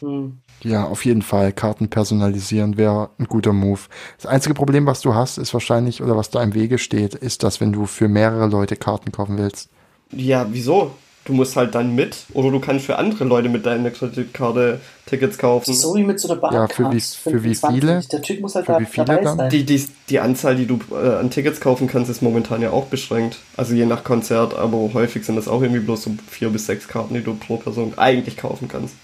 [0.00, 0.42] Hm.
[0.64, 1.52] Ja, auf jeden Fall.
[1.52, 3.80] Karten personalisieren wäre ein guter Move.
[4.16, 7.42] Das einzige Problem, was du hast, ist wahrscheinlich, oder was da im Wege steht, ist,
[7.42, 9.70] dass wenn du für mehrere Leute Karten kaufen willst.
[10.12, 10.92] Ja, wieso?
[11.24, 15.38] Du musst halt dann mit oder du kannst für andere Leute mit deiner Kreditkarte Tickets
[15.38, 15.72] kaufen.
[15.72, 16.72] So wie mit so einer Ja, Barcard.
[16.72, 17.80] für wie- für wie 25.
[17.80, 18.00] viele?
[18.10, 19.36] Der Typ muss halt Für da wie viele dabei dann?
[19.38, 19.50] sein.
[19.50, 22.86] Die, die, die Anzahl, die du äh, an Tickets kaufen kannst, ist momentan ja auch
[22.86, 23.38] beschränkt.
[23.56, 26.88] Also je nach Konzert, aber häufig sind das auch irgendwie bloß so vier bis sechs
[26.88, 28.94] Karten, die du pro Person eigentlich kaufen kannst.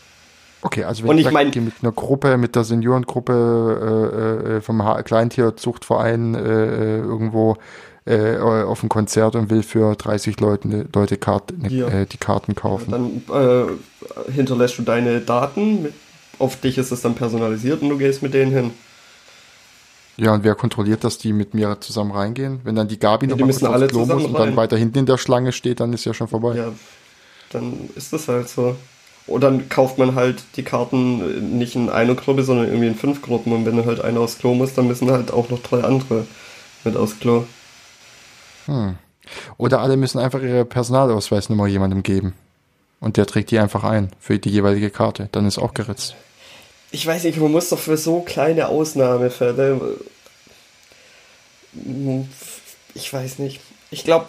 [0.63, 4.61] Okay, also wenn Und ich ich mein- mit einer Gruppe, mit der Seniorengruppe äh, äh,
[4.61, 7.57] vom ha Kleintierzuchtverein äh, äh, irgendwo
[8.07, 11.89] äh, auf ein Konzert und will für 30 Leute, Leute Kart, ne, Ja.
[11.89, 12.91] äh, die Karten kaufen.
[12.91, 13.69] Dann
[14.27, 15.89] äh, hinterlässt du deine Daten,
[16.39, 18.71] auf dich ist es dann personalisiert und du gehst mit denen hin.
[20.17, 22.61] Ja, und wer kontrolliert, dass die mit mir zusammen reingehen?
[22.65, 24.57] Wenn dann die Gabi Ja, noch die mal alle aufs Klo muss und dann rein.
[24.57, 26.57] weiter hinten in der Schlange steht, dann ist ja schon vorbei.
[26.57, 26.73] Ja,
[27.51, 28.75] dann ist das halt so.
[29.29, 32.95] Oder dann kauft man halt die Karten äh, nicht in einer Gruppe, sondern irgendwie in
[32.97, 33.53] fünf Gruppen.
[33.53, 36.27] Und wenn dann halt einer aufs Klo muss, dann müssen halt auch noch drei andere
[36.85, 37.45] mit aufs Klo.
[38.67, 38.97] Hm.
[39.59, 42.35] Oder alle müssen einfach ihre Personalausweisnummer jemandem geben.
[43.01, 45.29] Und der trägt die einfach ein für die jeweilige Karte.
[45.33, 46.17] Dann ist auch geritzt.
[46.91, 49.99] Ich weiß nicht, man muss doch für so kleine Ausnahmefälle.
[51.75, 52.25] äh,
[52.95, 53.61] Ich weiß nicht.
[53.91, 54.27] Ich glaube,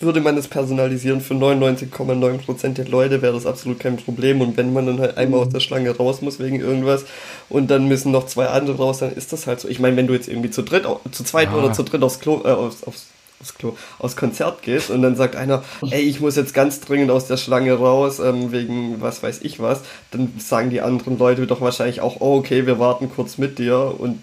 [0.00, 4.40] würde man es personalisieren für 99,9% der Leute, wäre das absolut kein Problem.
[4.40, 7.04] Und wenn man dann halt einmal aus der Schlange raus muss wegen irgendwas
[7.48, 9.68] und dann müssen noch zwei andere raus, dann ist das halt so.
[9.68, 11.56] Ich meine, wenn du jetzt irgendwie zu dritt, zu zweit Ja.
[11.56, 13.06] oder zu dritt aufs Klo, äh, aufs, aufs,
[13.40, 17.12] aufs Klo, aufs Konzert gehst und dann sagt einer, ey, ich muss jetzt ganz dringend
[17.12, 21.46] aus der Schlange raus, ähm, wegen was weiß ich was, dann sagen die anderen Leute
[21.46, 24.20] doch wahrscheinlich auch, oh, okay, wir warten kurz mit dir und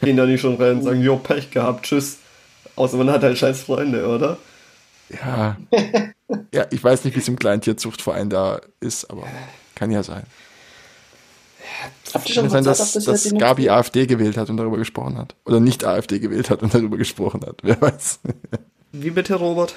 [0.00, 2.16] gehen da nicht schon rein und sagen, jo, Pech gehabt, tschüss.
[2.82, 4.38] Außer man hat halt scheiß Freunde, oder?
[5.08, 5.56] Ja.
[6.52, 9.22] ja, ich weiß nicht, wie es im Kleintierzuchtverein da ist, aber
[9.76, 10.24] kann ja sein.
[12.12, 14.78] Habt ihr Kann schon ja sein, dass, das dass Gabi AfD gewählt hat und darüber
[14.78, 15.36] gesprochen hat.
[15.44, 17.58] Oder nicht AfD gewählt hat und darüber gesprochen hat.
[17.62, 18.18] Wer weiß.
[18.90, 19.76] Wie bitte, Robert?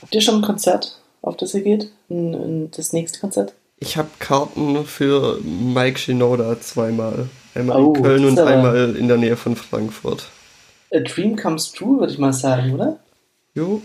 [0.00, 1.90] Habt ihr schon ein Konzert, auf das ihr geht?
[2.10, 3.54] Ein, ein, das nächste Konzert?
[3.80, 7.28] Ich habe Karten für Mike Shinoda zweimal.
[7.56, 10.28] Einmal Oh, in Köln und einmal in der Nähe von Frankfurt.
[10.94, 13.00] A Dream Comes True, würde ich mal sagen, oder?
[13.54, 13.82] Jo,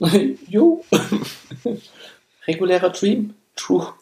[0.48, 0.84] jo.
[2.46, 3.34] Regulärer Dream?
[3.56, 3.92] True.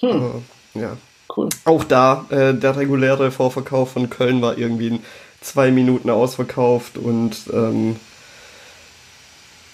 [0.00, 0.42] Hm,
[0.74, 0.96] äh, ja.
[1.36, 1.48] cool.
[1.64, 5.04] Auch da, äh, der reguläre Vorverkauf von Köln war irgendwie in
[5.40, 7.96] zwei Minuten ausverkauft und ähm,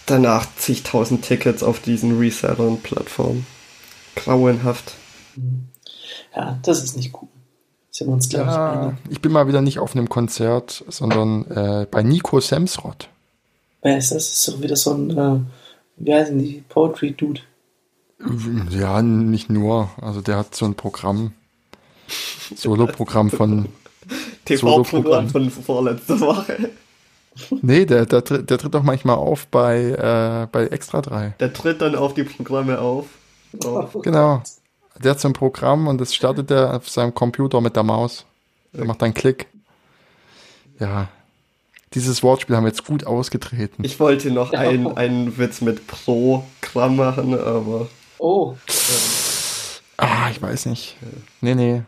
[0.07, 3.47] danach zigtausend Tickets auf diesen Resellern-Plattformen.
[4.17, 4.95] Grauenhaft.
[6.35, 7.29] Ja, das ist nicht cool.
[7.99, 11.51] Sind wir uns, glaube ich, Ja, ich bin mal wieder nicht auf einem Konzert, sondern
[11.51, 13.09] äh, bei Nico Semsrott.
[13.83, 14.33] Wer ist das?
[14.33, 15.41] Ist doch wieder so ein, äh,
[15.97, 16.63] wie heißen die?
[16.69, 17.41] Poetry Dude.
[18.71, 19.91] Ja, nicht nur.
[20.01, 21.33] Also der hat so ein Programm,
[22.55, 23.67] Solo-Programm von,
[24.45, 26.71] TV-Programm von vorletzter Woche.
[27.63, 31.35] nee, der, der, tritt- der tritt auch manchmal auf bei, äh, bei Extra 3.
[31.41, 33.07] Der tritt dann auf die Programme auf.
[33.65, 33.87] Oh.
[34.03, 34.43] Genau.
[35.03, 38.25] Der hat so ein Programm und das startet er auf seinem Computer mit der Maus.
[38.73, 39.47] Der macht einen Klick.
[40.79, 41.09] Ja.
[41.95, 43.83] Dieses Wortspiel haben wir jetzt gut ausgetreten.
[43.85, 48.57] Ich wollte noch einen, einen Witz mit Programm machen, aber Oh,
[49.97, 50.97] Ah, ich weiß nicht.
[51.41, 51.83] Nee, nee.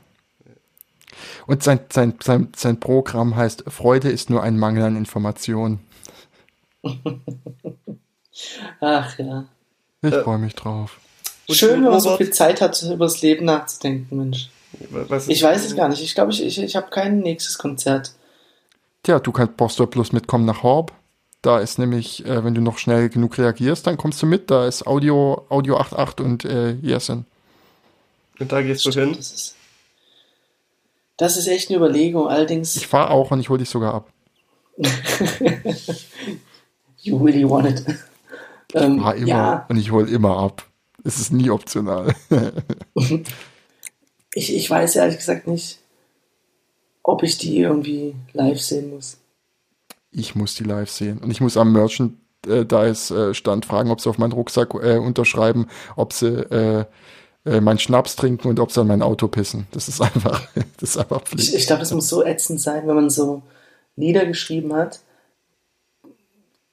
[1.46, 5.80] Und sein, sein, sein, sein Programm heißt Freude ist nur ein Mangel an Information.
[8.80, 9.44] ach ja.
[10.02, 10.22] Ich Äh.
[10.22, 10.98] freue mich drauf.
[11.50, 14.50] Und Schön, wenn man so viel Zeit hat, über das Leben nachzudenken, Mensch.
[15.26, 16.00] Ich weiß es gar nicht.
[16.00, 18.12] Ich glaube, ich, ich, ich habe kein nächstes Konzert.
[19.02, 20.92] Tja, du kannst, brauchst du bloß mitkommen nach Horb.
[21.42, 24.48] Da ist nämlich, äh, wenn du noch schnell genug reagierst, dann kommst du mit.
[24.48, 27.26] Da ist Audio, Audio 88 und äh, Jessen.
[28.38, 29.14] Und da gehst du hin?
[29.16, 29.56] Das ist,
[31.16, 32.28] das ist echt eine Überlegung.
[32.28, 34.08] Allerdings, Ich fahre auch und ich hole dich sogar ab.
[37.02, 37.84] you really want it.
[38.72, 39.66] Ähm, War immer ja.
[39.68, 40.69] und ich hole immer ab.
[41.04, 42.14] Es ist nie optional.
[44.34, 45.78] ich, ich weiß ehrlich gesagt nicht,
[47.02, 49.18] ob ich die irgendwie live sehen muss.
[50.10, 51.18] Ich muss die live sehen.
[51.18, 56.28] Und ich muss am Merchandise-Stand fragen, ob sie auf meinen Rucksack äh, unterschreiben, ob sie
[56.28, 56.84] äh,
[57.46, 59.66] äh, meinen Schnaps trinken und ob sie an mein Auto pissen.
[59.72, 60.46] Das ist einfach,
[60.78, 61.48] das ist einfach Pflicht.
[61.48, 63.42] Ich, ich glaube, das muss so ätzend sein, wenn man so
[63.96, 65.00] Lieder geschrieben hat,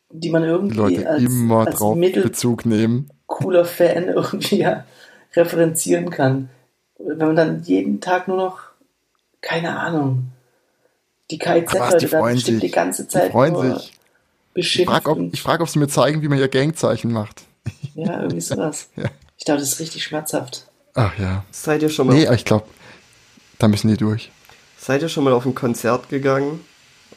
[0.09, 3.09] die man irgendwie Leute als, immer als drauf Mittel Bezug nehmen.
[3.27, 4.85] Cooler Fan irgendwie ja,
[5.35, 6.49] referenzieren kann.
[6.97, 8.59] Wenn man dann jeden Tag nur noch,
[9.41, 10.31] keine Ahnung,
[11.29, 13.93] die KIZ-Leute da bestimmt die ganze Zeit die freuen sich.
[14.55, 17.43] Ich frage, ob, frag, ob sie mir zeigen, wie man ihr Gangzeichen macht.
[17.93, 18.89] Ja, irgendwie sowas.
[18.95, 19.05] ja.
[19.37, 20.65] Ich glaube, das ist richtig schmerzhaft.
[20.95, 21.43] Ach ja.
[21.51, 22.13] Seid ihr schon mal.
[22.13, 22.65] Nee, ich glaube,
[23.59, 24.31] da müssen die durch.
[24.79, 26.61] Seid ihr schon mal auf ein Konzert gegangen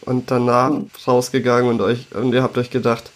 [0.02, 0.90] und danach hm.
[1.06, 3.10] rausgegangen und euch und ihr habt euch gedacht,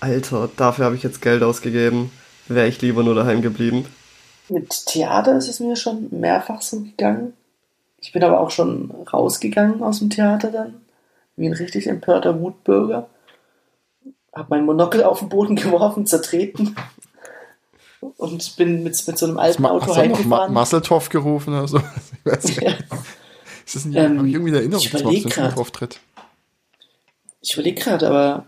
[0.00, 2.10] Alter, dafür habe ich jetzt Geld ausgegeben,
[2.54, 3.86] wäre ich lieber nur daheim geblieben?
[4.48, 7.32] Mit Theater ist es mir schon mehrfach so gegangen.
[8.00, 10.74] Ich bin aber auch schon rausgegangen aus dem Theater dann,
[11.36, 13.08] wie ein richtig empörter Wutbürger.
[14.32, 16.74] Hab mein Monokel auf den Boden geworfen, zertreten
[18.00, 20.30] und bin mit, mit so einem alten Auto Hast heimgefahren.
[20.30, 21.80] Hast du Masseltoff gerufen oder so?
[22.24, 22.62] Ich weiß nicht.
[22.62, 22.74] Ja.
[23.66, 25.56] Ist das nicht ähm, irgendwie eine Erinnerung, ich überlege gerade.
[25.56, 26.00] Auftritt?
[27.40, 28.46] Ich überlege gerade, aber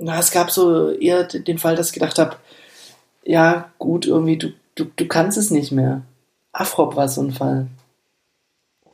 [0.00, 2.36] na, es gab so eher den Fall, dass ich gedacht habe,
[3.24, 6.02] ja, gut, irgendwie, du, du, du kannst es nicht mehr.
[6.52, 7.66] Afrop war so ein Fall.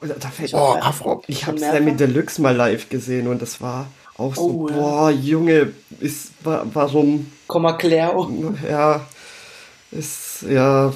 [0.00, 1.24] Da fällt oh, Afrop.
[1.28, 3.86] Ich habe Sammy Deluxe mal live gesehen und das war
[4.18, 4.76] auch so, oh, ja.
[4.76, 7.30] boah, Junge, ist, warum?
[7.46, 8.28] Komm mal, Claire.
[8.68, 9.06] Ja,
[9.90, 10.92] ist, ja,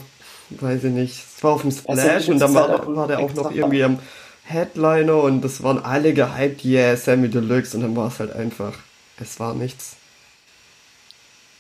[0.51, 1.25] weiß ich nicht.
[1.37, 3.83] Es war auf dem Splash also, und dann war, halt war der auch noch irgendwie
[3.85, 3.99] am
[4.45, 8.73] Headliner und das waren alle gehypt, yeah, Sammy Deluxe und dann war es halt einfach,
[9.21, 9.97] es war nichts.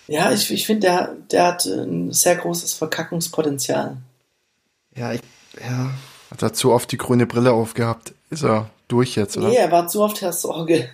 [0.07, 3.99] Ja, ich, ich finde, der, der hat ein sehr großes Verkackungspotenzial.
[4.97, 5.21] Ja, ich,
[5.61, 5.90] ja.
[6.31, 8.14] Hat er zu oft die grüne Brille aufgehabt?
[8.31, 9.49] Ist er durch jetzt, oder?
[9.49, 10.88] Nee, er war zu oft Herr Sorge.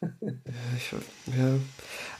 [0.00, 0.08] ja,
[0.76, 0.92] ich,
[1.36, 1.54] ja.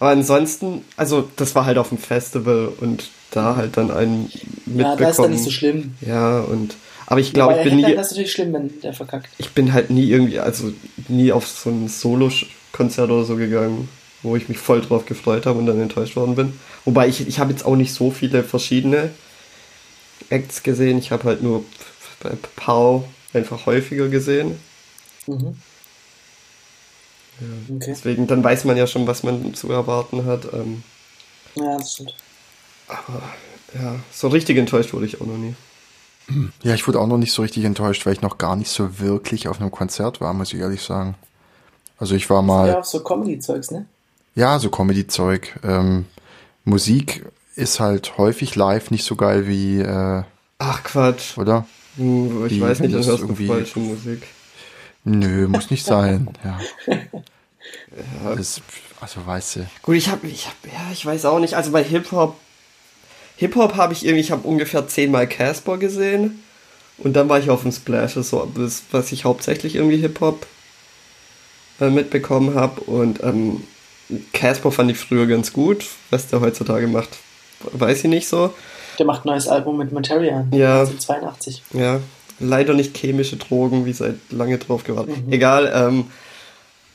[0.01, 4.25] Aber ansonsten, also das war halt auf dem Festival und da halt dann einen
[4.67, 4.79] mitbekommen.
[4.79, 5.95] Ja, da ist dann nicht so schlimm.
[6.01, 6.75] Ja, und
[7.07, 7.95] aber ich glaube, ich bin nie.
[7.95, 9.29] Das ist natürlich schlimm, wenn der verkackt.
[9.39, 10.73] Ich bin halt nie irgendwie, also
[11.09, 11.89] nie auf so ein
[12.73, 13.89] Solo-Konzert oder so gegangen,
[14.23, 16.59] wo ich mich voll drauf gefreut habe und dann enttäuscht worden bin.
[16.85, 19.11] Wobei ich, ich habe jetzt auch nicht so viele verschiedene
[20.29, 20.99] Acts gesehen.
[20.99, 21.65] Ich habe halt nur
[22.23, 24.59] bei Pau einfach häufiger gesehen.
[25.27, 25.57] Mhm.
[27.41, 27.87] Ja, okay.
[27.89, 30.53] Deswegen, dann weiß man ja schon, was man zu erwarten hat.
[30.53, 30.83] Ähm,
[31.55, 32.15] ja, das stimmt.
[32.87, 33.23] Aber
[33.75, 35.55] ja, so richtig enttäuscht wurde ich auch noch nie.
[36.63, 39.01] Ja, ich wurde auch noch nicht so richtig enttäuscht, weil ich noch gar nicht so
[39.01, 41.17] wirklich auf einem Konzert war, muss ich ehrlich sagen.
[42.01, 42.69] Also ich war mal.
[42.69, 43.87] Ja, auf so Comedy-Zeugs, ne?
[44.35, 45.61] Ja, so Comedy-Zeug.
[45.63, 46.07] Ähm,
[46.65, 49.81] Musik ist halt häufig live nicht so geil wie.
[49.81, 50.23] Äh,
[50.59, 51.37] Ach Quatsch.
[51.37, 51.67] Oder?
[51.99, 54.23] Uh, ich wie, weiß nicht, das ist irgendwie falsche Musik.
[55.05, 56.31] Nö, muss nicht sein.
[56.45, 56.59] Ja.
[58.25, 58.35] ja.
[58.35, 58.63] Das,
[59.01, 59.67] also weißt du.
[59.83, 61.55] Gut, ich habe, ich hab, ja, ich weiß auch nicht.
[61.55, 62.37] Also bei Hip Hop,
[63.37, 66.43] Hip Hop habe ich irgendwie, ich habe ungefähr zehnmal Casper gesehen
[66.99, 68.51] und dann war ich auf dem Splash, das so
[68.91, 70.47] was ich hauptsächlich irgendwie Hip Hop
[71.81, 73.63] äh, mitbekommen habe und ähm,
[74.33, 77.11] Casper fand ich früher ganz gut, was der heutzutage macht,
[77.73, 78.53] weiß ich nicht so.
[78.99, 80.47] Der macht ein neues Album mit Materia.
[80.53, 80.81] Ja.
[80.81, 81.63] 1982.
[81.73, 82.01] Ja,
[82.39, 85.27] leider nicht chemische Drogen, wie seit lange drauf gewartet.
[85.27, 85.33] Mhm.
[85.33, 86.07] Egal, ähm,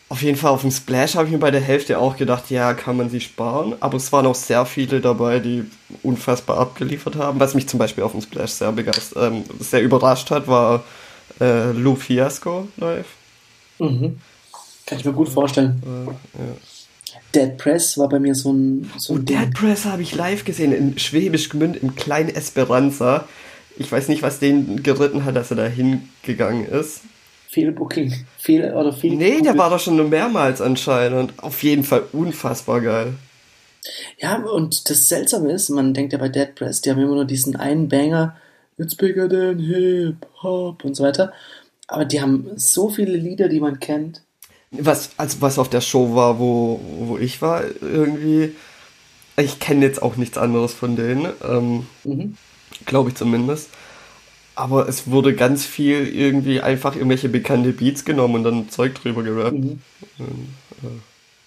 [0.08, 2.74] auf jeden Fall auf dem Splash habe ich mir bei der Hälfte auch gedacht, ja,
[2.74, 3.76] kann man sie sparen.
[3.80, 5.66] Aber es waren auch sehr viele dabei, die
[6.04, 7.40] unfassbar abgeliefert haben.
[7.40, 10.84] Was mich zum Beispiel auf dem Splash sehr begeistert, ähm, sehr überrascht hat, war
[11.42, 13.08] äh, Lou Fiasco live.
[13.80, 14.20] Mhm.
[14.86, 15.82] Kann ich mir gut vorstellen.
[16.34, 16.44] Ja.
[17.34, 18.90] Dead Press war bei mir so ein.
[18.98, 23.28] So ein Dead Press habe ich live gesehen in Schwäbisch Gmünd im kleinen Esperanza.
[23.78, 27.02] Ich weiß nicht, was den geritten hat, dass er da hingegangen ist.
[27.50, 28.26] Fehlbooking.
[28.38, 31.34] Fehl, oder viel nee, der war doch schon nur mehrmals anscheinend.
[31.38, 33.14] Auf jeden Fall unfassbar geil.
[34.18, 37.26] Ja, und das Seltsame ist, man denkt ja bei Dead Press, die haben immer nur
[37.26, 38.36] diesen einen Banger,
[38.78, 41.32] It's bigger than hip hop und so weiter.
[41.88, 44.22] Aber die haben so viele Lieder, die man kennt.
[44.80, 48.56] Was, also was auf der Show war, wo, wo ich war, irgendwie.
[49.38, 51.28] Ich kenne jetzt auch nichts anderes von denen.
[51.44, 52.38] Ähm, mhm
[52.86, 53.70] glaube ich zumindest.
[54.56, 59.24] Aber es wurde ganz viel irgendwie einfach irgendwelche bekannte Beats genommen und dann Zeug drüber
[59.24, 59.58] gerappt.
[59.58, 59.82] Mhm.
[60.20, 60.48] Und,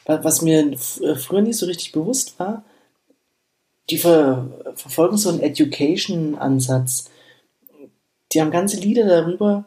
[0.05, 0.23] äh.
[0.23, 2.65] Was mir äh, früher nicht so richtig bewusst war,
[3.91, 7.11] die ver verfolgen so einen Education-Ansatz.
[8.33, 9.65] Die haben ganze Lieder darüber,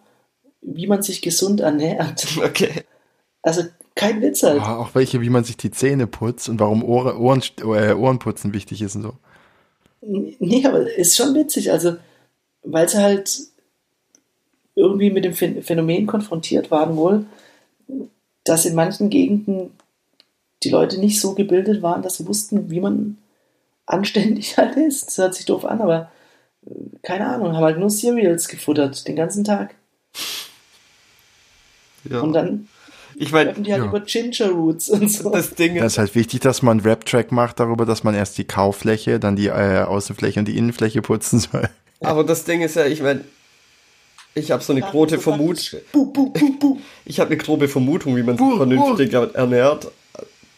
[0.61, 2.27] wie man sich gesund ernährt.
[2.37, 2.83] Okay.
[3.43, 3.63] Also
[3.95, 4.61] kein Witz halt.
[4.61, 8.53] Ah, auch welche, wie man sich die Zähne putzt und warum Ohren, Ohren, äh, Ohrenputzen
[8.53, 9.13] wichtig ist und so.
[10.01, 11.71] Nee, aber ist schon witzig.
[11.71, 11.97] Also,
[12.63, 13.39] weil sie halt
[14.75, 17.25] irgendwie mit dem Phän- Phänomen konfrontiert waren wohl,
[18.43, 19.71] dass in manchen Gegenden
[20.63, 23.17] die Leute nicht so gebildet waren, dass sie wussten, wie man
[23.85, 25.07] anständig halt ist.
[25.07, 26.11] Das hört sich doof an, aber
[26.65, 26.69] äh,
[27.01, 29.75] keine Ahnung, haben halt nur Cereals gefuttert den ganzen Tag.
[32.09, 32.21] Ja.
[32.21, 32.67] Und dann
[33.21, 33.89] ich meine, die halt Ja.
[33.89, 35.29] über Ginger Roots und so.
[35.29, 38.37] das Ding Da ist halt wichtig, dass man einen Rap-Track macht darüber, dass man erst
[38.37, 41.69] die Kauffläche, dann die äh, Außenfläche und die Innenfläche putzen soll.
[42.01, 43.23] aber das Ding ist ja, ich meine,
[44.33, 45.79] ich habe so eine große Vermutung.
[47.05, 49.91] Ich habe eine grobe Vermutung, wie man sich vernünftig ernährt.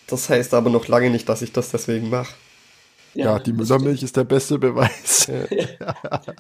[0.07, 2.33] Das heißt aber noch lange nicht, dass ich das deswegen mache.
[3.15, 5.27] Ja, die das Müllermilch ist der beste Beweis.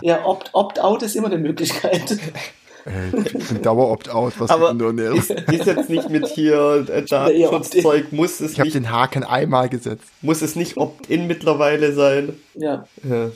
[0.01, 2.17] Ja, Opt- Opt-out ist immer eine Möglichkeit.
[2.85, 7.01] Äh, ich bin Dauer-Opt-out, was Aber du nur ist, ist jetzt nicht mit hier äh,
[7.09, 10.05] Datenschutzzeug, muss es Ich habe nicht, den Haken einmal gesetzt.
[10.21, 12.33] muss es nicht Opt-in mittlerweile sein.
[12.55, 13.31] Ja, Ja.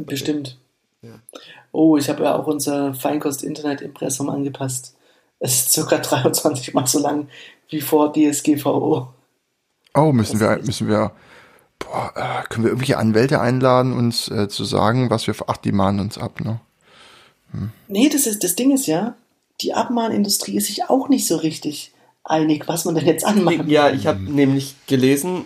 [0.00, 0.58] bestimmt.
[1.72, 4.94] Oh, ich habe ja auch unser Feinkost-Internet-Impressum angepasst.
[5.40, 7.28] Es ist circa 23 Mal so lang
[7.68, 9.08] wie vor DSGVO.
[9.96, 11.10] Oh, müssen Das wir, müssen wir,
[11.78, 15.72] boah, äh, können wir irgendwelche Anwälte einladen, uns äh, zu sagen, was wir, ach, die
[15.72, 16.60] mahnen uns ab, ne?
[17.88, 19.14] Nee, das, ist, das Ding ist ja,
[19.60, 21.92] die Abmahnindustrie ist sich auch nicht so richtig
[22.24, 25.42] einig, was man denn jetzt anmachen Ja, ich habe nämlich gelesen,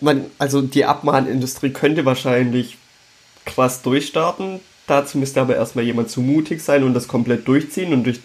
[0.00, 2.76] man, also die Abmahnindustrie könnte wahrscheinlich
[3.44, 4.60] krass durchstarten.
[4.86, 8.20] Dazu müsste aber erstmal jemand zu mutig sein und das komplett durchziehen und durch,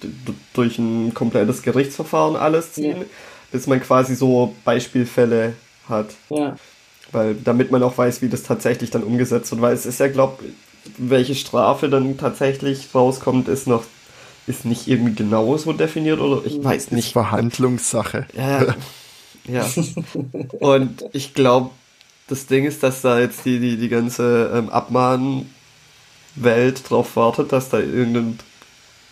[0.53, 3.05] durch ein komplettes Gerichtsverfahren alles ziehen, Ja.
[3.51, 5.53] bis man quasi so Beispielfälle
[5.89, 6.11] hat.
[6.29, 6.55] Ja,
[7.11, 9.61] Weil, damit man auch weiß, wie das tatsächlich dann umgesetzt wird.
[9.61, 10.39] Weil es ist ja, glaub,
[10.97, 13.83] welche Strafe dann tatsächlich rauskommt, ist noch,
[14.47, 17.13] ist nicht irgendwie genau so definiert oder ich weiß Ist nicht.
[17.13, 18.27] Verhandlungssache.
[18.35, 18.75] Ja,
[19.47, 19.65] ja.
[20.59, 21.71] Und ich glaube,
[22.27, 25.47] das Ding ist, dass da jetzt die, die, die ganze ähm, Abmahnwelt
[26.89, 28.39] drauf wartet, dass da irgendein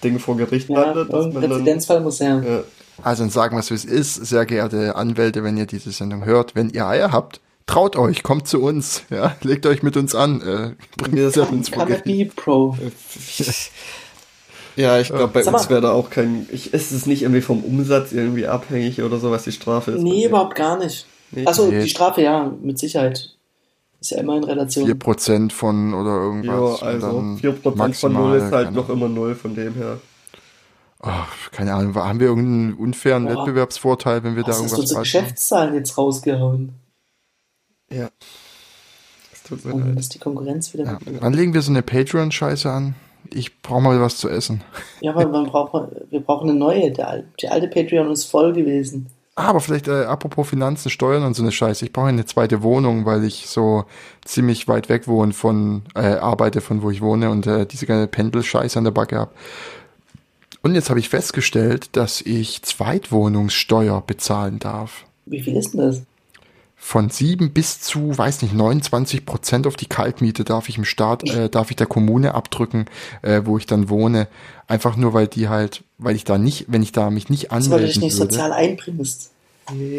[0.03, 1.11] Ding vor Gericht ja landet.
[1.11, 2.41] dass dann, Präzedenzfall muss ja.
[3.03, 4.15] Also dann sagen wir es, wie es ist.
[4.15, 8.47] Sehr geehrte Anwälte, wenn ihr diese Sendung hört, wenn ihr Eier habt, traut euch, kommt
[8.47, 9.03] zu uns.
[9.09, 10.41] Ja, legt euch mit uns an.
[10.41, 11.71] Äh, bringt Wir ja Gericht.
[11.71, 12.77] Canopy Pro.
[14.75, 16.47] Ja, ich glaube, bei Sag uns wäre da auch kein.
[16.51, 20.01] Ich, ist es nicht irgendwie vom Umsatz irgendwie abhängig oder so, was die Strafe ist?
[20.01, 21.05] Nee, überhaupt gar nicht.
[21.31, 21.45] Nee.
[21.45, 21.83] Achso, Nee.
[21.83, 23.35] die Strafe, ja, mit Sicherheit.
[23.99, 24.89] Ist ja immer in Relation.
[24.89, 26.81] 4% von oder Ja, irgendwas.
[26.81, 29.75] und also dann 4% von maximal, 0 ist halt keine noch immer 0 von dem
[29.75, 29.99] her.
[31.03, 33.37] Ach, keine Ahnung, haben wir irgendeinen unfairen Boah.
[33.45, 35.03] Wettbewerbsvorteil, wenn wir da Was hast du irgendwas unsere machen?
[35.03, 36.73] Geschäftszahlen jetzt rausgehauen?
[37.91, 38.09] Ja.
[39.33, 39.99] Es tut mir leid.
[39.99, 40.99] ist die Konkurrenz wieder Ja.
[41.19, 42.95] Wann legen wir so eine Patreon-Scheiße an?
[43.29, 44.61] Ich brauche mal was zu essen.
[45.01, 46.91] Ja, aber man braucht, wir brauchen eine neue.
[46.91, 49.07] Der, die alte Patreon ist voll gewesen.
[49.35, 51.85] Ah, aber vielleicht äh, apropos Finanzen, Steuern und so eine Scheiße.
[51.85, 53.85] Ich brauche eine zweite Wohnung, weil ich so
[54.25, 58.07] ziemlich weit weg wohne von, äh, arbeite von wo ich wohne und äh, diese ganze
[58.07, 59.31] Pendelscheiße an der Backe habe.
[60.63, 65.05] Und jetzt habe ich festgestellt, dass ich Zweitwohnungssteuer bezahlen darf.
[65.25, 66.03] Wie viel ist denn das?
[66.83, 71.23] Von sieben bis zu, weiß nicht, 29 Prozent auf die Kaltmiete darf ich im Staat,
[71.29, 72.85] äh, darf ich der Kommune abdrücken,
[73.21, 74.27] äh, wo ich dann wohne.
[74.67, 77.69] Einfach nur, weil die halt, weil ich da nicht, wenn ich da mich nicht Das,
[77.69, 78.33] weil du dich anmelden nicht würde.
[78.33, 79.29] sozial einbringst.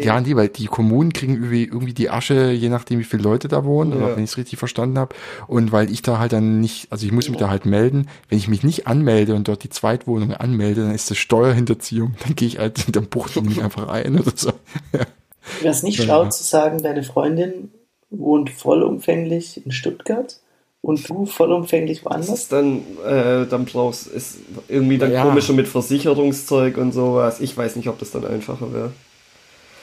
[0.01, 3.47] Ja, nee, weil die Kommunen kriegen irgendwie, irgendwie die Asche, je nachdem, wie viele Leute
[3.47, 3.97] da wohnen, Ja.
[3.97, 5.15] oder wenn ich es richtig verstanden habe.
[5.47, 8.07] Und weil ich da halt dann nicht, also ich muss mich da halt melden.
[8.29, 12.13] Wenn ich mich nicht anmelde und dort die Zweitwohnung anmelde, dann ist das Steuerhinterziehung.
[12.25, 14.51] Dann gehe ich halt, dann buche ich mich einfach ein oder so.
[15.61, 17.71] Wäre es nicht schlau zu sagen, deine Freundin
[18.09, 20.39] wohnt vollumfänglich in Stuttgart
[20.81, 22.29] und du vollumfänglich Das woanders?
[22.29, 25.23] ist dann, äh, dann brauchst ist irgendwie dann Ja.
[25.23, 27.39] komischer mit Versicherungszeug und sowas.
[27.39, 28.91] Ich weiß nicht, ob das dann einfacher wäre.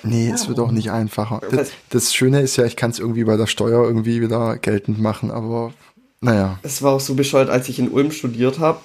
[0.02, 1.42] Nee, es wird auch nicht einfacher.
[1.50, 4.98] Das, das Schöne ist ja, ich kann es irgendwie bei der Steuer irgendwie wieder geltend
[4.98, 5.72] machen, aber
[6.22, 6.58] naja.
[6.62, 8.80] Es war auch so bescheuert, als ich in Ulm studiert habe,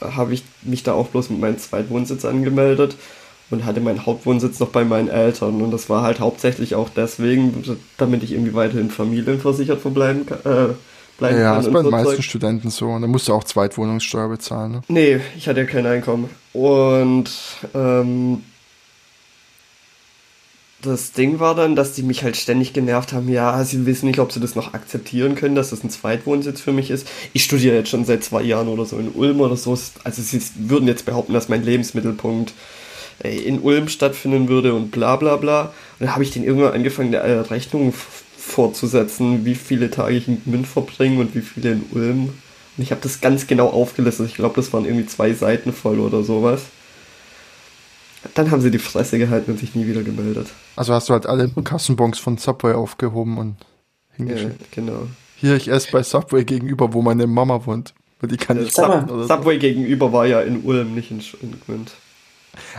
[0.00, 2.96] habe ich mich da auch bloß mit meinem Zweitwohnsitz angemeldet
[3.50, 5.60] und hatte meinen Hauptwohnsitz noch bei meinen Eltern.
[5.62, 7.62] Und das war halt hauptsächlich auch deswegen,
[7.98, 10.38] damit ich irgendwie weiterhin familienversichert verbleiben kann.
[10.40, 10.74] Äh,
[11.18, 12.24] bleiben Ja, kann ist und bei den meisten Zeug.
[12.24, 12.86] Studenten so.
[12.88, 14.72] Und da musst du auch Zweitwohnungssteuer bezahlen.
[14.72, 14.82] Ne?
[14.88, 16.30] Nee, ich hatte ja kein Einkommen.
[16.52, 17.30] Und
[17.74, 18.42] ähm,
[20.82, 23.28] das Ding war dann, dass die mich halt ständig genervt haben.
[23.28, 26.72] Ja, sie wissen nicht, ob sie das noch akzeptieren können, dass das ein Zweitwohnsitz für
[26.72, 27.06] mich ist.
[27.32, 29.78] Ich studiere jetzt schon seit zwei Jahren oder so in Ulm oder so.
[30.04, 32.52] Also sie würden jetzt behaupten, dass mein Lebensmittelpunkt
[33.22, 35.62] in Ulm stattfinden würde und bla bla bla.
[35.62, 40.28] Und dann habe ich den irgendwann angefangen, eine Rechnung f- fortzusetzen, wie viele Tage ich
[40.28, 42.24] in Gmünd verbringe und wie viele in Ulm.
[42.76, 44.26] Und ich habe das ganz genau aufgelistet.
[44.26, 46.62] Ich glaube, das waren irgendwie zwei Seiten voll oder sowas.
[48.34, 50.48] Dann haben sie die Fresse gehalten und sich nie wieder gemeldet.
[50.76, 53.56] Also hast du halt alle Kassenbons von Subway aufgehoben und
[54.16, 54.60] hingeschickt.
[54.60, 55.08] Ja, genau.
[55.36, 57.94] Hier, ich esse bei Subway gegenüber, wo meine Mama wohnt.
[58.20, 59.28] Weil die kann nicht mal, zappen oder so.
[59.28, 61.90] Subway gegenüber war ja in Ulm, nicht in, in Gmünd.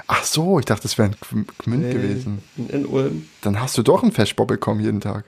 [0.07, 2.43] Ach so, ich dachte, das wäre ein Gm- Gmünd gewesen.
[2.57, 3.27] In, in Ulm.
[3.41, 5.25] Dann hast du doch einen Feschbob bekommen jeden Tag.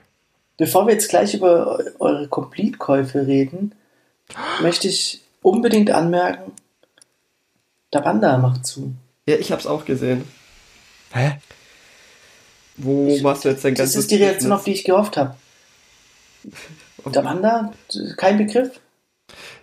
[0.56, 3.74] Bevor wir jetzt gleich über eu- eure Complete-Käufe reden,
[4.62, 6.52] möchte ich unbedingt anmerken,
[7.92, 8.94] der Wanda macht zu.
[9.26, 10.24] Ja, ich hab's auch gesehen.
[11.12, 11.38] Hä?
[12.76, 14.58] Wo Ich- machst du jetzt dein Das ganzes ist die Reaktion, Business?
[14.58, 15.34] auf die ich gehofft habe.
[17.06, 17.72] Der Wanda,
[18.16, 18.80] kein Begriff.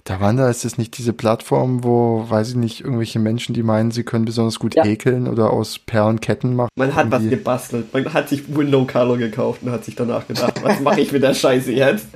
[0.05, 3.91] Da Wanda ist es nicht diese Plattform, wo, weiß ich nicht, irgendwelche Menschen, die meinen,
[3.91, 4.83] sie können besonders gut Ja.
[4.83, 6.69] häkeln oder aus Perlen Ketten machen.
[6.75, 7.93] Man hat was gebastelt.
[7.93, 11.23] Man hat sich Window Color gekauft und hat sich danach gedacht, was mache ich mit
[11.23, 12.07] der Scheiße jetzt?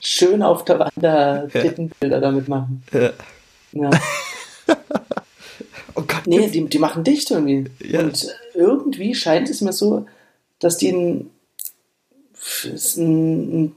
[0.00, 2.82] Schön auf der Wanda Tittenbilder damit machen.
[2.92, 3.10] Ja.
[3.72, 3.90] Ja.
[5.94, 6.26] Oh Gott.
[6.26, 7.70] Nee, die, die machen dicht irgendwie.
[7.80, 8.00] Ja.
[8.00, 10.06] Und irgendwie scheint es mir so,
[10.58, 11.30] dass die ein,
[12.96, 13.74] ein, ein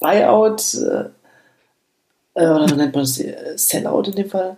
[0.00, 0.74] Buyout
[2.38, 4.56] äh, oder nennt man es äh, Sellout in dem Fall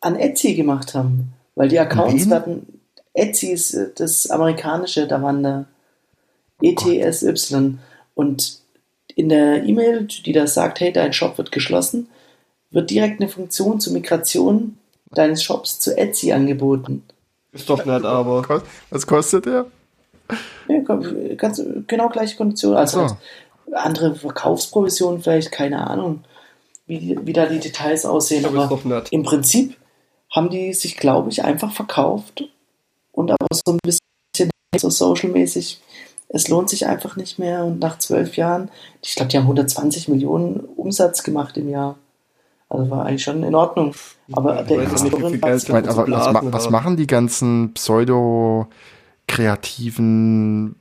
[0.00, 1.32] an Etsy gemacht haben.
[1.54, 2.80] Weil die Accounts werden
[3.14, 5.66] Etsy ist äh, das amerikanische Davanda.
[6.62, 7.78] ETSY.
[8.14, 8.60] Und
[9.14, 12.08] in der E-Mail, die da sagt, hey, dein Shop wird geschlossen,
[12.70, 14.78] wird direkt eine Funktion zur Migration
[15.10, 17.04] deines Shops zu Etsy angeboten.
[17.52, 18.62] Ist doch nicht, aber.
[18.90, 19.66] Was kostet der?
[20.68, 20.80] Ja,
[21.36, 22.76] ganz genau gleiche Konditionen.
[22.76, 23.04] Also so.
[23.04, 23.16] halt
[23.72, 26.24] andere Verkaufsprovisionen vielleicht, keine Ahnung,
[26.86, 28.44] wie, wie da die Details aussehen.
[28.44, 28.78] Aber
[29.10, 29.76] im Prinzip
[30.34, 32.44] haben die sich, glaube ich, einfach verkauft
[33.12, 35.80] und aber so ein bisschen so social-mäßig.
[36.28, 38.68] Es lohnt sich einfach nicht mehr und nach zwölf Jahren,
[39.02, 41.96] ich glaube, die haben 120 Millionen Umsatz gemacht im Jahr.
[42.68, 43.94] Also war eigentlich schon in Ordnung.
[44.32, 44.78] Aber Ich der
[45.88, 46.72] aber was, was haben.
[46.72, 50.74] machen die ganzen pseudo-kreativen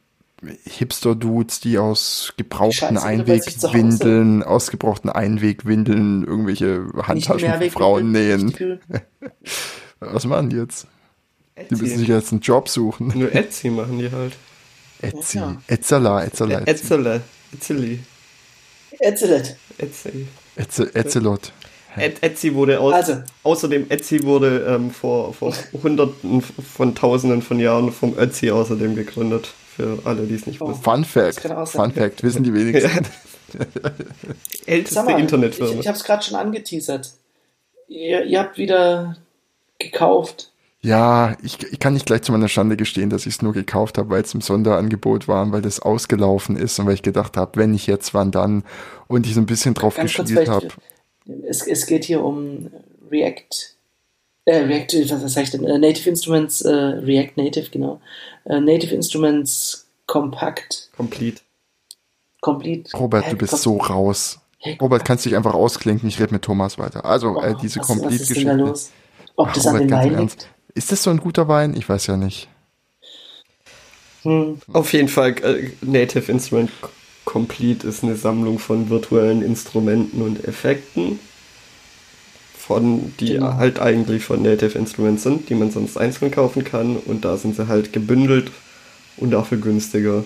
[0.66, 2.98] Hipster-Dudes, die aus gebrauchten.
[2.98, 8.80] Einwegwindeln, aus gebrauchten Einwegwindeln irgendwelche Handtaschen für Frauen nähen?
[10.00, 10.88] Was machen die jetzt?
[11.58, 12.12] Die müssen sich Etsy.
[12.12, 13.14] jetzt einen Job suchen.
[13.16, 14.34] Nur Etsy machen die halt.
[15.02, 15.38] Etsy.
[15.38, 15.56] Ja.
[15.68, 16.72] Etzala, Etzala, Etsy.
[16.72, 17.22] Etzele.
[17.54, 18.00] Etzeli.
[19.00, 19.56] Excellent.
[19.78, 20.28] Etsy.
[20.58, 21.52] Etze- Etzelot.
[21.98, 23.24] Et Etsy wurde aus, Also.
[23.44, 29.54] außerdem Etsy wurde ähm, vor, vor hunderten von tausenden von Jahren vom Ötzi außerdem gegründet.
[29.76, 30.68] Für alle, die es nicht Oh.
[30.70, 30.84] wussten.
[30.84, 31.42] Fun Fact.
[31.70, 33.06] Fun Fact, wissen die wenigsten.
[34.66, 35.72] Älteste mal, Internetfirma.
[35.74, 37.12] Ich, ich habe es gerade schon angeteasert.
[37.88, 39.18] Ihr, ihr habt wieder
[39.80, 40.52] gekauft.
[40.82, 43.98] Ja, ich, ich kann nicht gleich zu meiner Schande gestehen, dass ich es nur gekauft
[43.98, 47.38] habe, weil es im Sonderangebot war und weil das ausgelaufen ist und weil ich gedacht
[47.38, 48.64] habe, wenn nicht jetzt, wann dann?
[49.08, 50.68] Und ich so ein bisschen drauf Ganz gespielt habe.
[51.48, 52.70] es, es geht hier um
[53.12, 53.75] React,
[54.46, 55.66] äh, React, was sag ich denn?
[55.66, 58.00] Äh, Native Instruments, äh, React Native, genau.
[58.46, 61.42] Äh, Native Instruments Compact, Complete.
[62.42, 62.96] Complete.
[62.96, 64.40] Robert, du bist so raus.
[64.60, 67.06] Hä, Robert, kannst dich einfach ausklinken, ich rede mit Thomas weiter.
[67.06, 68.54] Also, oh, äh, diese was, was ist denn da Complete-Geschichte.
[68.54, 68.92] los?
[69.36, 70.50] Ob Ach, das an Robert, den ganz Wein liegt?
[70.76, 71.76] Ist das so ein guter Wein?
[71.76, 72.48] Ich weiß ja nicht.
[74.22, 74.60] Hm.
[74.74, 76.72] Auf jeden Fall, äh, Native Instrument
[77.26, 81.20] Complete ist eine Sammlung von virtuellen Instrumenten und Effekten,
[82.66, 83.54] von, die Genau.
[83.56, 86.98] halt eigentlich von Native Instruments sind, die man sonst einzeln kaufen kann.
[86.98, 88.52] Und da sind sie halt gebündelt
[89.18, 90.24] und dafür günstiger.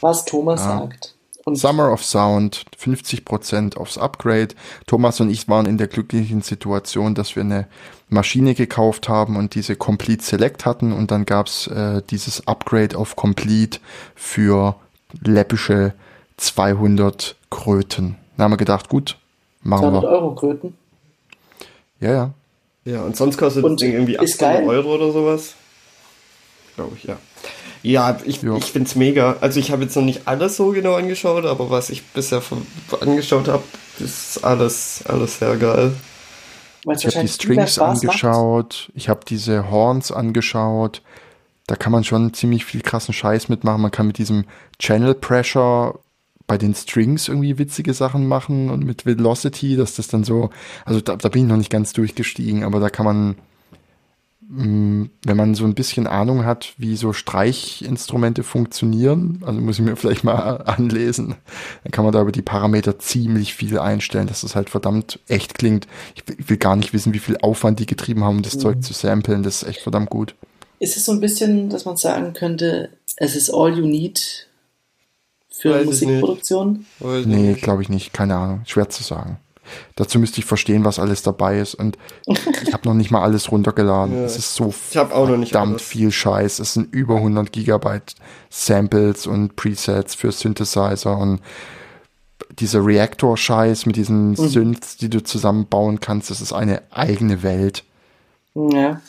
[0.00, 0.78] Was Thomas Ja.
[0.78, 1.14] sagt.
[1.44, 4.48] Und Summer of Sound, 50% aufs Upgrade.
[4.86, 7.66] Thomas und ich waren in der glücklichen Situation, dass wir eine
[8.08, 13.14] Maschine gekauft haben und diese Complete Select hatten und dann gab's äh, dieses Upgrade auf
[13.14, 13.78] Complete
[14.16, 14.74] für
[15.22, 15.92] läppische
[16.38, 18.16] 200 Kröten.
[18.36, 19.16] Da haben wir gedacht, gut,
[19.62, 20.08] machen 200 wir.
[20.08, 20.74] Euro Kröten.
[22.00, 22.34] Ja, ja.
[22.84, 24.68] Ja, und sonst kostet Und das Ding irgendwie ist 800 geil?
[24.68, 25.54] Euro oder sowas.
[26.76, 27.16] Glaube ich, ja.
[27.82, 28.56] Ja, ich, Ja.
[28.56, 29.36] ich finde es mega.
[29.40, 32.66] Also ich habe jetzt noch nicht alles so genau angeschaut, aber was ich bisher von,
[33.00, 33.62] angeschaut habe,
[33.98, 35.92] ist alles, alles sehr geil.
[36.96, 38.24] Ich habe die Strings Spaß macht.
[38.24, 41.02] angeschaut, ich habe diese Horns angeschaut.
[41.66, 43.82] Da kann man schon ziemlich viel krassen Scheiß mitmachen.
[43.82, 44.44] Man kann mit diesem
[44.78, 45.98] Channel Pressure
[46.46, 50.50] bei den Strings irgendwie witzige Sachen machen und mit Velocity, dass das dann so,
[50.84, 53.36] also da, da bin ich noch nicht ganz durchgestiegen, aber da kann man,
[54.48, 59.84] mh, wenn man so ein bisschen Ahnung hat, wie so Streichinstrumente funktionieren, also muss ich
[59.84, 61.34] mir vielleicht mal anlesen,
[61.82, 65.58] dann kann man da über die Parameter ziemlich viel einstellen, dass das halt verdammt echt
[65.58, 65.88] klingt.
[66.14, 68.58] Ich will, ich will gar nicht wissen, wie viel Aufwand die getrieben haben, um das
[68.58, 70.36] Zeug zu samplen, das ist echt verdammt gut.
[70.78, 74.46] Ist es so ein bisschen, dass man sagen könnte, es ist all you need
[75.60, 76.86] für Weiß Musikproduktion?
[77.24, 78.12] Nee, glaube ich nicht.
[78.12, 78.60] Keine Ahnung.
[78.66, 79.38] Schwer zu sagen.
[79.96, 81.74] Dazu müsste ich verstehen, was alles dabei ist.
[81.74, 81.98] Und
[82.62, 84.14] ich habe noch nicht mal alles runtergeladen.
[84.16, 84.24] Ja.
[84.24, 85.82] Es ist so Ich hab auch noch nicht verdammt alles.
[85.82, 86.60] viel Scheiß.
[86.60, 88.14] Es sind über 100 Gigabyte
[88.48, 91.40] Samples und Presets für Synthesizer und
[92.60, 94.36] dieser Reactor-Scheiß mit diesen Mhm.
[94.36, 96.30] Synths, die du zusammenbauen kannst.
[96.30, 97.82] Das ist eine eigene Welt.
[98.54, 99.00] Ja.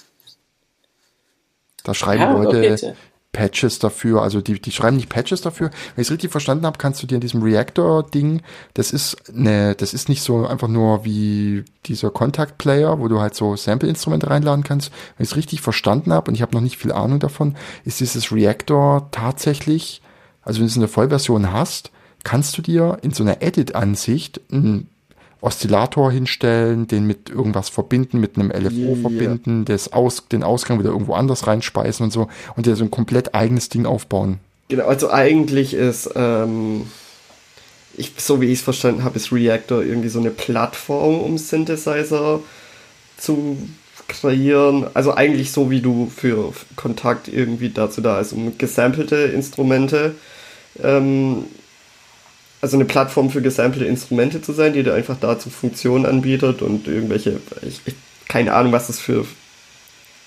[1.83, 2.93] Da schreiben Ja, Leute okay.
[3.37, 5.69] Patches dafür, also die, die schreiben nicht Patches dafür.
[5.93, 8.41] Wenn ich es richtig verstanden habe, kannst du dir in diesem Reactor-Ding,
[8.73, 13.35] das ist ne, das ist nicht so einfach nur wie dieser Contact-Player, wo du halt
[13.35, 14.91] so Sample-Instrumente reinladen kannst.
[15.17, 17.99] Wenn ich es richtig verstanden habe, und ich habe noch nicht viel Ahnung davon, ist
[17.99, 20.01] dieses Reactor tatsächlich,
[20.41, 21.91] also wenn du es in der Vollversion hast,
[22.23, 24.89] kannst du dir in so einer Edit-Ansicht einen
[25.41, 29.01] Oszillator hinstellen, den mit irgendwas verbinden, mit einem LFO Ja.
[29.01, 32.91] verbinden, das Aus, den Ausgang wieder irgendwo anders reinspeisen und so und dir so ein
[32.91, 34.39] komplett eigenes Ding aufbauen.
[34.69, 36.87] Genau, also eigentlich ist, ähm,
[37.95, 42.41] ich, so wie ich es verstanden habe, ist Reactor irgendwie so eine Plattform, um Synthesizer
[43.17, 43.57] zu
[44.07, 44.87] kreieren.
[44.93, 50.15] Also eigentlich so wie du für Kontakt irgendwie dazu da ist, um gesampelte Instrumente,
[50.83, 51.45] ähm,
[52.61, 56.87] also eine Plattform für gesampelte Instrumente zu sein, die dir einfach dazu Funktionen anbietet und
[56.87, 57.95] irgendwelche, ich, ich,
[58.27, 59.25] keine Ahnung, was das für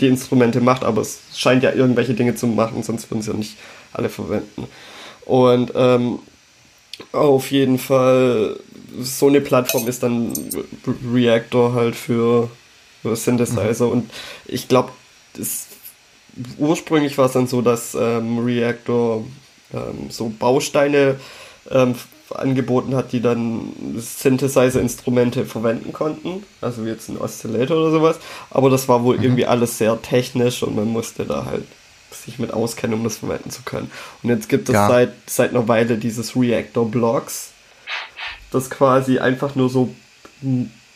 [0.01, 3.37] die Instrumente macht, aber es scheint ja irgendwelche Dinge zu machen, sonst würden sie ja
[3.37, 3.57] nicht
[3.93, 4.67] alle verwenden.
[5.27, 6.21] Und ähm,
[7.13, 8.59] auf jeden Fall,
[9.01, 10.33] so eine Plattform ist dann
[10.87, 12.51] Re- Reactor halt für,
[13.03, 13.89] für Synthesizer.
[13.89, 14.11] Und
[14.47, 14.91] ich glaube,
[16.59, 19.25] ursprünglich war es dann so, dass ähm, Reactor
[19.73, 21.17] ähm, so Bausteine
[21.71, 21.95] ähm,
[22.35, 26.45] angeboten hat, die dann Synthesizer-Instrumente verwenden konnten.
[26.61, 28.19] Also jetzt ein Oszillator oder sowas.
[28.51, 31.65] Aber das war wohl irgendwie alles sehr technisch und man musste da halt
[32.13, 33.91] sich mit auskennen, um das verwenden zu können.
[34.23, 34.89] Und jetzt gibt es Ja.
[34.89, 37.51] seit, seit einer Weile dieses Reactor-Blocks,
[38.51, 39.95] das quasi einfach nur so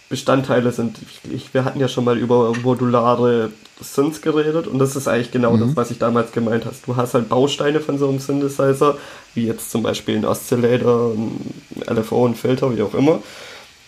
[0.09, 0.99] Bestandteile sind.
[1.33, 5.57] Ich, wir hatten ja schon mal über modulare Synths geredet und das ist eigentlich genau
[5.57, 6.87] das, was ich damals gemeint hast.
[6.87, 8.97] Du hast halt Bausteine von so einem Synthesizer,
[9.35, 11.53] wie jetzt zum Beispiel ein Oszillator, ein
[11.97, 13.21] LFO, ein Filter, wie auch immer.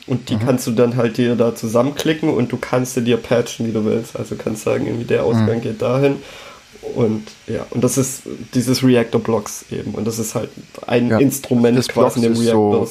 [0.07, 3.67] Und die kannst du dann halt dir da zusammenklicken und du kannst sie dir patchen,
[3.67, 4.17] wie du willst.
[4.17, 6.17] Also kannst sagen, irgendwie der Ausgang geht dahin.
[6.95, 8.23] Und ja, und das ist
[8.55, 9.93] dieses Reactor-Blocks eben.
[9.97, 10.51] Und das ist halt
[10.87, 12.89] ein Ja, Instrument das quasi in dem ist so, Reactor.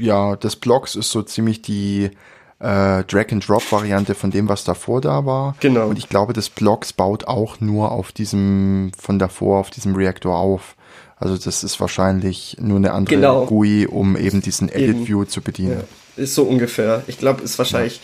[0.00, 2.10] ja, das Blocks ist so ziemlich die
[2.58, 5.56] äh, Drag-and-Drop-Variante von dem, was davor da war.
[5.60, 5.86] Genau.
[5.88, 10.36] Und ich glaube, das Blocks baut auch nur auf diesem, von davor, auf diesem Reaktor
[10.36, 10.76] auf.
[11.22, 13.46] Also das ist wahrscheinlich nur eine andere Genau.
[13.46, 14.78] GUI, um eben diesen Eben.
[14.98, 15.82] Edit-View zu bedienen.
[16.16, 17.02] Ja, ist so ungefähr.
[17.06, 18.00] Ich glaube, ist wahrscheinlich,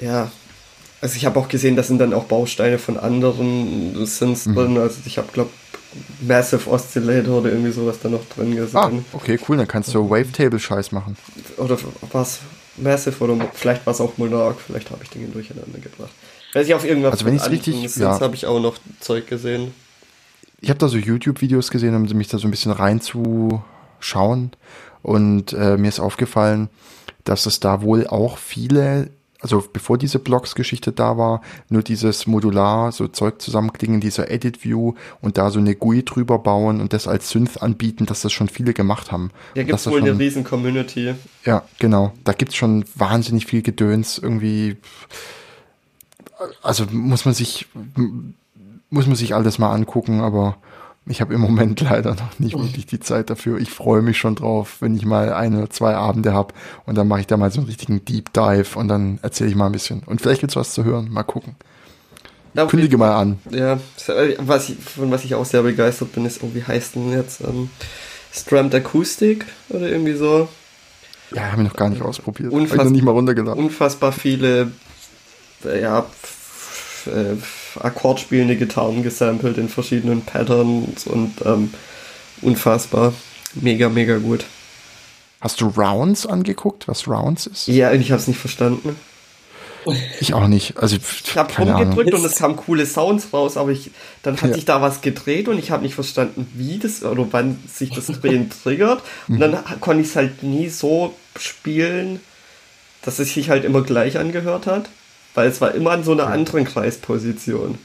[0.00, 0.30] ja.
[1.00, 4.54] Also ich habe auch gesehen, das sind dann auch Bausteine von anderen Synths Mhm.
[4.54, 4.78] drin.
[4.78, 5.50] Also ich habe, glaube
[6.26, 9.04] Massive Oscillator oder irgendwie sowas da noch drin Ah, gesehen.
[9.12, 11.16] okay, cool, dann kannst du Wavetable-Scheiß machen.
[11.58, 11.76] Oder
[12.12, 12.38] was
[12.78, 14.56] Massive oder vielleicht war es auch Monarch.
[14.66, 16.12] Vielleicht habe ich Dinge durcheinander gebracht.
[16.54, 18.20] Weiß ich auf irgendwas Also wenn von richtig- anderen ja.
[18.20, 19.74] Habe ich auch noch Zeug gesehen.
[20.62, 24.52] Ich habe da so YouTube-Videos gesehen, um mich da so ein bisschen reinzuschauen.
[25.02, 26.68] Und äh, mir ist aufgefallen,
[27.24, 29.10] dass es da wohl auch viele,
[29.40, 35.36] also bevor diese Blocks-Geschichte da war, nur dieses Modular, so Zeug zusammenklicken, dieser Edit-View und
[35.38, 38.72] da so eine GUI drüber bauen und das als Synth anbieten, dass das schon viele
[38.72, 39.32] gemacht haben.
[39.56, 41.14] Da Und gibt wohl eine schon- riesen Community.
[41.44, 42.12] ja, genau.
[42.22, 44.76] Da gibt's schon wahnsinnig viel Gedöns irgendwie.
[46.62, 47.66] Also muss man sich
[48.92, 50.56] muss man sich alles mal angucken, aber
[51.06, 53.58] ich habe im Moment leider noch nicht wirklich die Zeit dafür.
[53.58, 56.54] Ich freue mich schon drauf, wenn ich mal ein oder zwei Abende habe
[56.86, 59.56] und dann mache ich da mal so einen richtigen Deep Dive und dann erzähle ich
[59.56, 60.02] mal ein bisschen.
[60.06, 61.08] Und vielleicht gibt's was zu hören.
[61.10, 61.56] Mal gucken.
[62.54, 63.38] Da Kündige mal an.
[63.50, 63.78] Ja,
[64.38, 67.40] was ich, von was ich auch sehr begeistert bin, ist, oh, wie heißt denn jetzt?
[67.40, 67.70] Ähm,
[68.30, 70.48] Strammed Acoustic oder irgendwie so.
[71.34, 72.52] Ja, habe ich noch gar nicht ausprobiert.
[72.52, 73.64] Habe ich Unfassbar- noch nicht mal runtergeladen.
[73.64, 74.70] Unfassbar viele,
[75.64, 77.08] äh, ja, f-
[77.80, 81.72] akkordspielende Gitarren gesampelt in verschiedenen Patterns und ähm,
[82.40, 83.12] unfassbar.
[83.54, 84.44] Mega, mega gut.
[85.40, 87.66] Hast du Rounds angeguckt, was Rounds ist?
[87.68, 88.96] Ja, und ich habe es nicht verstanden.
[90.20, 90.76] Ich auch nicht.
[90.76, 91.88] Also Ich habe keine Ahnung.
[91.94, 93.90] rumgedrückt und es kamen coole Sounds raus, aber ich,
[94.22, 94.54] dann hat Ja.
[94.54, 98.06] sich da was gedreht und ich habe nicht verstanden, wie das oder wann sich das
[98.06, 99.02] Drehen triggert.
[99.26, 102.20] Und dann ha- konnte ich es halt nie so spielen,
[103.02, 104.88] dass es sich halt immer gleich angehört hat,
[105.34, 107.78] weil es war immer an so einer anderen Kreisposition.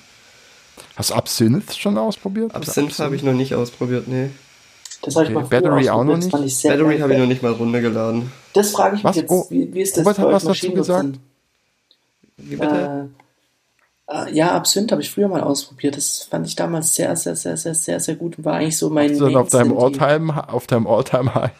[0.96, 2.54] Hast du Absinthe schon ausprobiert?
[2.56, 4.30] Absinthe habe ich noch nicht ausprobiert, nee.
[5.04, 6.32] Das habe ich Okay, mal Battery auch noch nicht?
[6.32, 8.32] fand ich sehr Battery habe ich noch nicht mal runtergeladen.
[8.54, 9.16] Das frage ich mich Was?
[9.16, 11.20] jetzt, Oh, wie, wie ist das Robert hat bei euch was dazu gesagt?
[12.38, 13.10] Wie bitte?
[14.10, 15.98] Äh, ja, Absinth habe ich früher mal ausprobiert.
[15.98, 18.90] Das fand ich damals sehr, sehr, sehr, sehr, sehr, sehr gut und war eigentlich so
[18.90, 19.12] mein.
[19.12, 21.52] Hast du dann auf deinem Alltime, auf deinem Alltime High.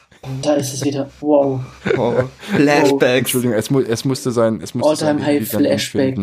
[0.42, 1.10] Da ist es wieder.
[1.22, 1.60] Wow.
[1.98, 2.14] Oh,
[2.56, 3.18] Flashbacks.
[3.20, 4.60] Entschuldigung, es, mu es musste sein.
[4.62, 6.18] Es musste All-time sein, high Flashback.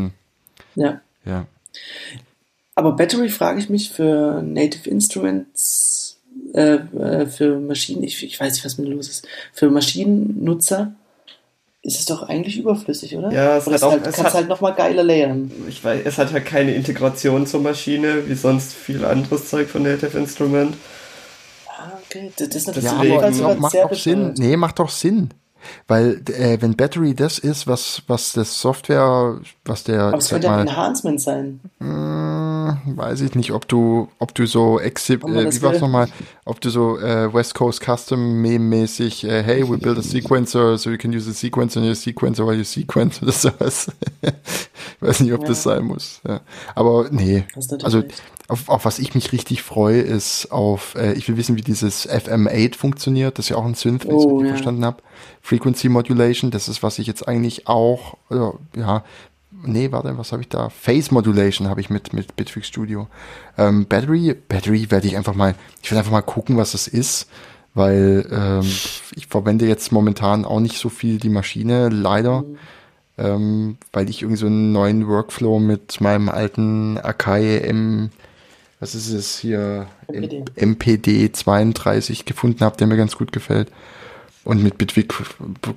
[0.76, 1.00] Ja.
[1.24, 1.46] Ja.
[2.74, 6.18] Aber Battery frage ich mich für Native Instruments,
[6.52, 10.92] äh, äh, für Maschinen, ich, ich weiß nicht, was mit los ist, für Maschinennutzer
[11.82, 13.30] ist es doch eigentlich überflüssig, oder?
[13.30, 15.50] Ja, es oder hat es auch- halt, es kannst hat- halt nochmal geiler layern.
[15.68, 19.82] Ich weiß, es hat halt keine Integration zur Maschine, wie sonst viel anderes Zeug von
[19.82, 20.76] Native Instrument.
[22.14, 22.32] Okay.
[22.36, 24.34] Das, ist natürlich Ja, aber sogar macht sehr doch Sinn.
[24.36, 25.30] Nee, macht doch Sinn.
[25.88, 30.50] Weil äh, wenn Battery das ist, was was das Software, was der, Aber es könnte
[30.50, 31.60] ein Enhancement sein.
[31.78, 32.33] Hm,
[32.86, 36.08] weiß ich nicht, ob du, ob du so Exhib, äh, wie war's nochmal,
[36.44, 40.76] ob du so äh, West Coast Custom Meme mäßig, äh, hey, we build a sequencer,
[40.78, 43.90] so you can use a sequencer in your sequencer while you sequence oder sowas.
[44.22, 45.48] ich weiß nicht, ob Ja.
[45.48, 46.20] das sein muss.
[46.26, 46.40] Ja.
[46.74, 47.44] Aber nee,
[47.82, 48.02] also
[48.48, 52.08] auf, auf was ich mich richtig freue, ist auf, äh, ich will wissen, wie dieses
[52.08, 54.54] FM8 funktioniert, das ist ja auch ein Synth, wenn ich es Oh, richtig ja.
[54.54, 55.02] verstanden habe.
[55.40, 59.02] Frequency Modulation, das ist, was ich jetzt eigentlich auch, ja,
[59.66, 60.68] nee, warte, was habe ich da?
[60.68, 63.08] Phase Modulation habe ich mit, mit Bitfix Studio.
[63.58, 67.28] Ähm, Battery, Battery werde ich einfach mal, ich will einfach mal gucken, was das ist,
[67.74, 68.66] weil ähm,
[69.16, 72.58] ich verwende jetzt momentan auch nicht so viel die Maschine, leider, Mhm.
[73.18, 78.10] ähm, weil ich irgendwie so einen neuen Workflow mit meinem alten Akai M,
[78.80, 80.44] was ist es hier, MPD.
[80.56, 83.70] MPD 32 gefunden habe, der mir ganz gut gefällt.
[84.44, 85.14] Und mit Bitwig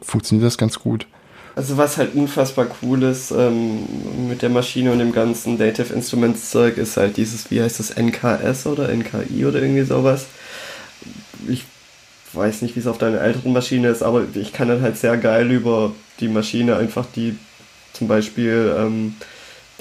[0.01, 1.07] funktioniert das ganz gut.
[1.58, 3.80] Also was halt unfassbar cool ist ähm,
[4.30, 7.97] mit der Maschine und dem ganzen Native Instruments Zeug ist halt dieses, wie heißt das,
[7.97, 10.28] NKS oder NKI oder irgendwie sowas.
[11.47, 11.66] Ich
[12.34, 15.18] weiß nicht, wie es auf deiner älteren Maschine ist, aber ich kann dann halt sehr
[15.18, 17.36] geil über die Maschine einfach die
[17.91, 19.16] zum Beispiel ähm,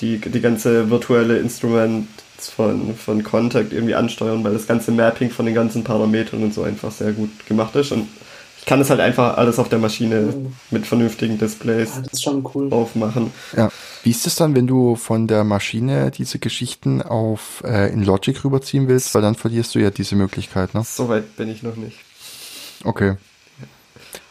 [0.01, 2.09] die, die ganze virtuelle Instrument
[2.39, 6.62] von, von Contact irgendwie ansteuern, weil das ganze Mapping von den ganzen Parametern und so
[6.62, 8.09] einfach sehr gut gemacht ist und
[8.66, 10.34] kann es halt einfach alles auf der Maschine
[10.70, 12.72] mit vernünftigen Displays Ah, das ist schon cool.
[12.72, 13.30] aufmachen.
[13.56, 13.70] Ja.
[14.02, 18.44] Wie ist es dann, wenn du von der Maschine diese Geschichten auf äh, in Logic
[18.44, 19.14] rüberziehen willst?
[19.14, 20.82] Weil dann verlierst du ja diese Möglichkeit, ne?
[20.84, 21.96] Soweit bin ich noch nicht.
[22.84, 23.16] Okay.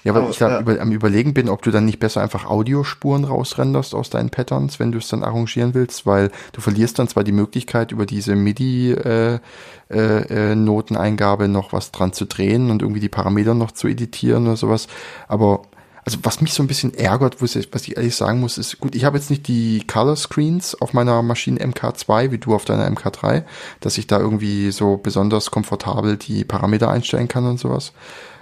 [0.06, 0.60] Ja, weil Aber, ich da ja.
[0.60, 4.80] über, am überlegen bin, ob du dann nicht besser einfach Audiospuren rausrenderst aus deinen Patterns,
[4.80, 8.36] wenn du es dann arrangieren willst, weil du verlierst dann zwar die Möglichkeit, über diese
[8.36, 9.42] MIDI-Noteneingabe
[9.90, 14.46] äh, äh, Noteneingabe noch was dran zu drehen und irgendwie die Parameter noch zu editieren
[14.46, 14.88] oder sowas,
[15.28, 15.64] aber
[16.04, 18.80] also was mich so ein bisschen ärgert, was ich, was ich ehrlich sagen muss, ist,
[18.80, 22.64] gut, ich habe jetzt nicht die Color Screens auf meiner Maschine MK2 wie du auf
[22.64, 23.44] deiner MK3,
[23.80, 27.92] dass ich da irgendwie so besonders komfortabel die Parameter einstellen kann und sowas.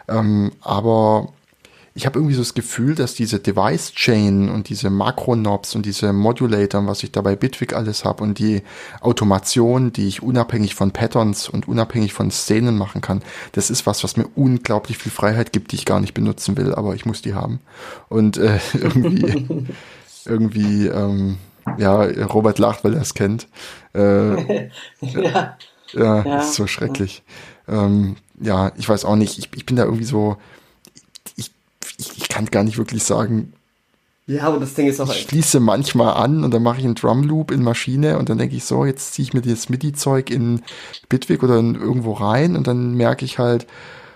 [0.09, 1.30] Ähm, aber
[1.95, 6.11] ich habe irgendwie so das Gefühl, dass diese Device Chain und diese Makro-Knobs und diese
[6.11, 8.63] Modulator, was ich da bei Bitwig alles habe und die
[9.01, 13.21] Automation, die ich unabhängig von Patterns und unabhängig von Szenen machen kann,
[13.51, 16.73] das ist was, was mir unglaublich viel Freiheit gibt, die ich gar nicht benutzen will,
[16.73, 17.59] aber ich muss die haben.
[18.09, 19.67] Und äh, irgendwie,
[20.25, 21.37] irgendwie, ähm,
[21.77, 23.47] ja, Robert lacht, weil er es kennt.
[23.93, 24.67] Äh,
[25.01, 25.57] ja.
[25.93, 27.23] ja, Ja, ist so schrecklich.
[27.67, 29.37] Ähm, ja, ich weiß auch nicht.
[29.37, 30.37] Ich, ich bin da irgendwie so.
[31.97, 33.53] Ich, ich, kann gar nicht wirklich sagen.
[34.25, 36.95] Ja, aber das Ding ist auch Ich schließe manchmal an und dann mache ich einen
[36.95, 40.29] Drum Loop in Maschine und dann denke ich so, jetzt ziehe ich mir das MIDI-Zeug
[40.29, 40.61] in
[41.09, 43.67] Bitwig oder in irgendwo rein und dann merke ich halt,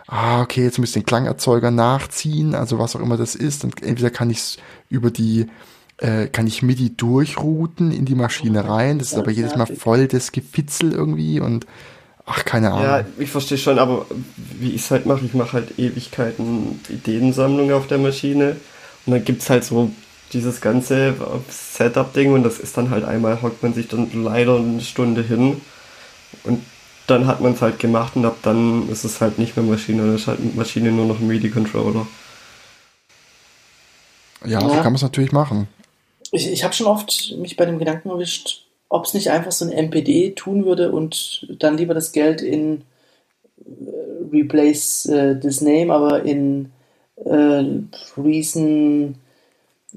[0.07, 3.63] ah, okay, jetzt muss ich den Klangerzeuger nachziehen, also was auch immer das ist.
[3.63, 4.57] Und entweder kann ich es
[4.89, 5.47] über die,
[5.97, 8.99] äh, kann ich MIDI durchrouten in die Maschine rein.
[8.99, 11.65] Das ist aber jedes Mal voll das Gefitzel irgendwie und
[12.27, 12.83] ach, keine Ahnung.
[12.83, 14.05] Ja, ich verstehe schon, aber
[14.35, 18.57] wie ich es halt mache, ich mache halt Ewigkeiten Ideensammlung auf der Maschine
[19.05, 19.91] und dann gibt's halt so
[20.33, 21.15] dieses ganze
[21.49, 25.61] Setup-Ding und das ist dann halt einmal, hockt man sich dann leider eine Stunde hin
[26.43, 26.63] und
[27.07, 30.01] dann hat man es halt gemacht und ab dann ist es halt nicht mehr Maschine,
[30.03, 32.05] dann ist halt mit Maschine nur noch ein MIDI-Controller.
[34.45, 34.75] Ja, so Ja.
[34.75, 35.67] kann man es natürlich machen.
[36.31, 39.65] Ich, ich habe schon oft mich bei dem Gedanken erwischt, ob es nicht einfach so
[39.65, 42.81] ein MPD tun würde und dann lieber das Geld in
[43.65, 46.71] äh, Replace äh, this Name, aber in
[47.25, 47.63] äh,
[48.17, 49.15] Reason,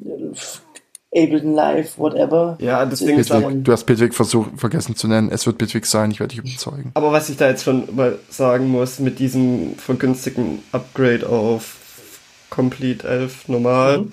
[0.05, 2.57] äh, Ableton Live, whatever.
[2.61, 5.29] Ja, das Ding ist aber, du hast Bitwig versucht, vergessen zu nennen.
[5.33, 6.93] Es wird Bitwig sein, ich werde dich überzeugen.
[6.95, 11.77] aber was ich da jetzt schon mal sagen muss, mit diesem vergünstigten Upgrade auf
[12.49, 14.13] Complete 11 normal, Mhm.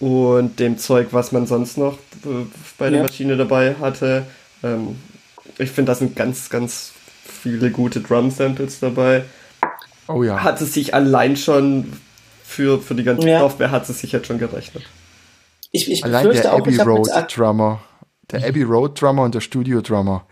[0.00, 1.94] Und dem Zeug, was man sonst noch
[2.24, 2.46] äh,
[2.78, 3.04] bei der Ja.
[3.06, 4.26] Maschine dabei hatte.
[4.62, 4.96] Ähm,
[5.58, 6.92] ich finde, da sind ganz, ganz
[7.24, 9.24] viele gute Drum-Samples dabei.
[10.06, 10.42] Oh ja.
[10.42, 11.92] Hat es sich allein schon
[12.44, 13.40] für, für die ganze Ja.
[13.40, 14.84] Software hat es sich jetzt schon gerechnet.
[15.70, 17.80] Ich, ich Allein der auch, Abbey Road Drummer,
[18.30, 20.24] Der Abbey Road Drummer und der Studio Drummer.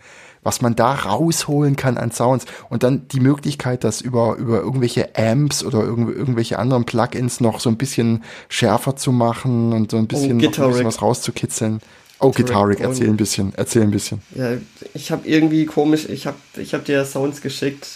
[0.47, 2.45] Was man da rausholen kann an Sounds.
[2.69, 7.59] Und dann die Möglichkeit, das über, über irgendwelche Amps oder irgendw irgendwelche anderen Plugins noch
[7.59, 11.01] so ein bisschen schärfer zu machen und so ein bisschen, oh, noch ein bisschen was
[11.01, 11.81] rauszukitzeln.
[12.19, 14.21] Oh, Guitaric, erzähl ein bisschen, erzähl ein bisschen.
[14.35, 14.53] Ja,
[14.93, 17.89] ich habe irgendwie komisch, ich habe ich hab dir Sounds geschickt.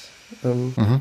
[0.43, 0.99] Ähm, mhm.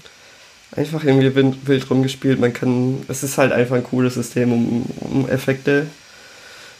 [0.76, 1.34] Einfach irgendwie
[1.66, 2.38] wild rumgespielt.
[2.38, 5.88] Man kann, es ist halt einfach ein cooles System, um, um Effekte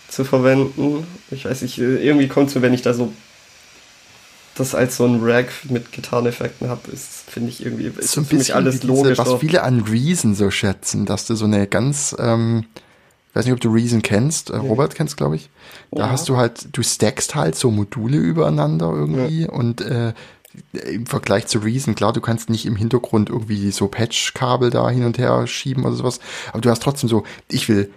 [0.08, 1.08] zu verwenden.
[1.32, 3.12] Ich weiß nicht, irgendwie kommt es mir, wenn ich da so
[4.54, 8.26] das als so ein Rack mit Gitarreneffekten habe, ist, finde ich irgendwie ist so ein
[8.26, 9.18] bisschen alles logisch.
[9.18, 12.66] was viele an Reason so schätzen, dass du so eine ganz ähm,
[13.30, 14.50] ich weiß nicht, ob du Reason kennst.
[14.50, 15.50] Äh, Robert kennst, glaube ich.
[15.92, 16.10] Da ja.
[16.10, 19.50] hast du halt, du stackst halt so Module übereinander irgendwie ja.
[19.50, 20.14] und äh,
[20.72, 25.04] im Vergleich zu Reason, klar, du kannst nicht im Hintergrund irgendwie so Patch-Kabel da hin
[25.04, 26.18] und her schieben oder sowas,
[26.52, 27.92] aber du hast trotzdem so, ich will,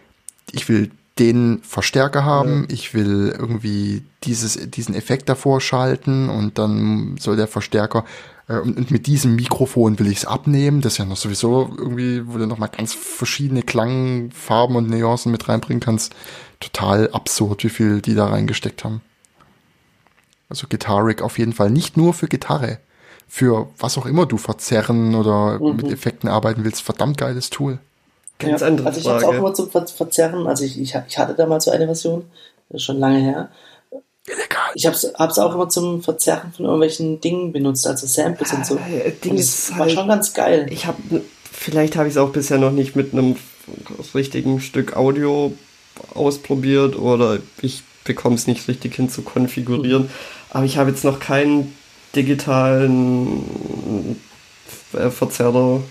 [0.52, 2.74] ich will den Verstärker haben, ja.
[2.74, 8.04] ich will irgendwie dieses, diesen Effekt davor schalten und dann soll der Verstärker
[8.48, 10.82] äh, und mit diesem Mikrofon will ich es abnehmen.
[10.82, 15.48] Das ist ja noch sowieso irgendwie, wo du nochmal ganz verschiedene Klangfarben und Nuancen mit
[15.48, 16.16] reinbringen kannst.
[16.60, 19.02] Total absurd, wie viel die da reingesteckt haben.
[20.50, 22.80] Also Guitaric auf jeden Fall nicht nur für Gitarre.
[23.28, 25.78] Für was auch immer du verzerren oder mhm.
[25.78, 26.82] mit Effekten arbeiten willst.
[26.82, 27.80] Verdammt geiles Tool.
[28.50, 30.48] Ganz ja, andere also ich habe es auch immer zum Verzerren.
[30.48, 32.26] Also ich, ich, ich hatte damals so eine Version,
[32.76, 33.50] schon lange her.
[34.76, 38.76] Ich habe es auch immer zum Verzerren von irgendwelchen Dingen benutzt, also Samples und so.
[38.76, 40.68] Ja, Ding und das war halt, schon ganz geil.
[40.70, 41.22] Ich habe,
[41.52, 43.36] vielleicht habe ich es auch bisher noch nicht mit einem
[44.16, 45.54] richtigen Stück Audio
[46.14, 50.10] ausprobiert oder ich bekomme es nicht richtig hin zu konfigurieren.
[50.50, 51.76] Aber ich habe jetzt noch keinen
[52.16, 54.20] digitalen
[54.94, 55.82] äh, Verzerrer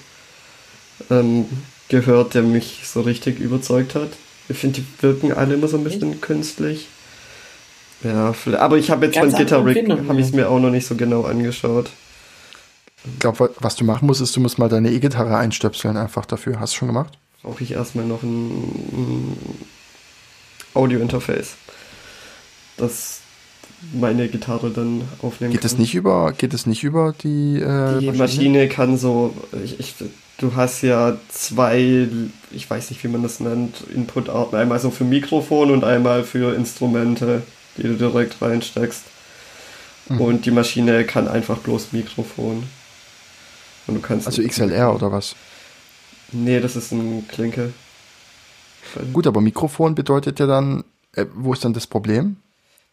[1.10, 1.46] ähm,
[1.92, 4.08] gehört, der mich so richtig überzeugt hat.
[4.48, 6.88] Ich finde, die wirken alle immer so ein bisschen künstlich.
[8.02, 10.70] Ja, aber ich habe jetzt Ganz von Guitar Rig, habe ich es mir auch noch
[10.70, 11.90] nicht so genau angeschaut.
[13.04, 16.58] Ich glaube, was du machen musst, ist, du musst mal deine E-Gitarre einstöpseln einfach dafür.
[16.58, 17.18] Hast du schon gemacht?
[17.42, 18.50] Brauche ich erstmal noch ein,
[18.92, 19.36] ein
[20.74, 21.54] Audio-Interface,
[22.78, 23.20] das
[23.92, 25.70] meine Gitarre dann aufnehmen geht kann.
[25.70, 28.18] Es nicht über, geht es nicht über die äh, Die Maschine?
[28.18, 29.94] Maschine kann so, ich, ich,
[30.38, 32.08] du hast ja zwei,
[32.50, 34.56] ich weiß nicht, wie man das nennt, Input-Arten.
[34.56, 37.42] Einmal so für Mikrofon und einmal für Instrumente
[37.76, 39.04] die du direkt reinsteckst.
[40.08, 40.20] Mhm.
[40.20, 42.64] Und die Maschine kann einfach bloß Mikrofon.
[43.86, 44.26] Und du kannst.
[44.26, 45.34] Also XLR oder was?
[46.32, 47.72] Nee, das ist ein Klinke.
[49.12, 52.36] Gut, aber Mikrofon bedeutet ja dann, äh, wo ist dann das Problem?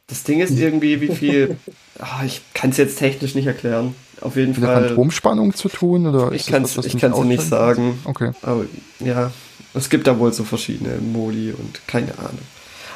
[0.10, 1.57] Das Ding ist irgendwie, wie viel.
[1.99, 3.95] oh, ich kann es jetzt technisch nicht erklären.
[4.22, 4.82] Auf jeden Mit Fall.
[4.82, 7.99] Mit Phantomspannung zu tun oder ich kann es ich kann's nicht sagen.
[8.03, 8.32] Okay.
[8.41, 8.66] Aber
[8.99, 9.32] ja,
[9.74, 12.39] es gibt da wohl so verschiedene Modi und keine Ahnung.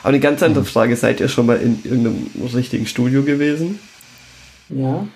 [0.02, 3.80] Aber eine ganz andere Frage, seid ihr schon mal in irgendeinem richtigen Studio gewesen?
[4.68, 5.08] Ja.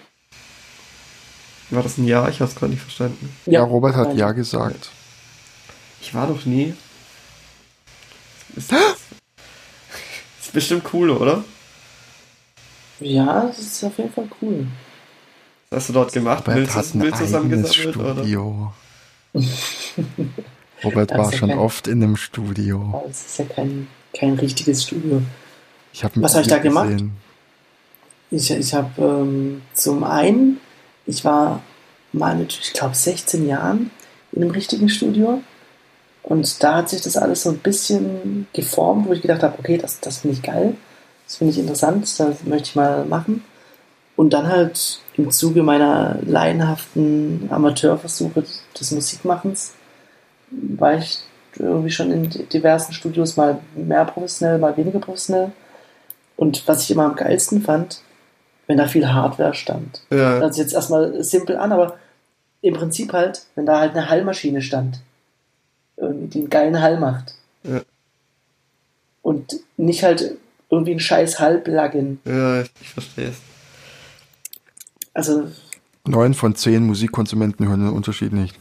[1.70, 2.30] War das ein Ja?
[2.30, 3.30] Ich habe es gerade nicht verstanden.
[3.46, 4.92] Ja, Robert hat Ja gesagt.
[6.02, 6.74] Ich war doch nie.
[8.56, 11.44] Ist, ist bestimmt cool, oder?
[13.00, 14.68] Ja, das ist auf jeden Fall cool.
[15.70, 16.48] Was hast du dort gemacht?
[16.48, 18.74] Robert hat ein eigenes Studio.
[20.84, 21.58] Robert war schon kein...
[21.58, 23.04] oft in einem Studio.
[23.08, 23.88] Das ist ja kein
[24.18, 25.22] kein richtiges Studio.
[25.94, 26.90] Ich hab Was habe ich da gemacht?
[26.90, 27.12] Gesehen.
[28.30, 30.60] Ich, ich habe ähm, zum einen,
[31.06, 31.62] ich war
[32.12, 33.92] mal mit, ich glaube, 16 Jahren
[34.32, 35.42] in einem richtigen Studio.
[36.24, 39.78] Und da hat sich das alles so ein bisschen geformt, wo ich gedacht habe, okay,
[39.78, 40.76] das, das finde ich geil,
[41.28, 43.44] das finde ich interessant, das möchte ich mal machen.
[44.16, 48.46] Und dann halt im Zuge meiner laienhaften Amateurversuche
[48.80, 49.74] des Musikmachens
[50.50, 51.20] war ich
[51.56, 55.52] irgendwie schon in diversen Studios mal mehr professionell, mal weniger professionell.
[56.38, 58.02] Und was ich immer am geilsten fand,
[58.68, 60.02] wenn da viel Hardware stand.
[60.10, 60.40] Ja.
[60.40, 61.98] Das ist jetzt erstmal simpel an, aber
[62.62, 65.02] im Prinzip halt, wenn da halt eine Hallmaschine stand,
[65.98, 67.34] die einen geilen Hall macht.
[67.64, 67.82] Ja.
[69.22, 70.38] Und nicht halt
[70.70, 72.20] irgendwie ein scheiß Hall-Plugin.
[72.26, 73.38] Ja, ich verstehe es.
[75.14, 75.48] Also.
[76.06, 78.56] Neun von zehn Musikkonsumenten hören den Unterschied nicht.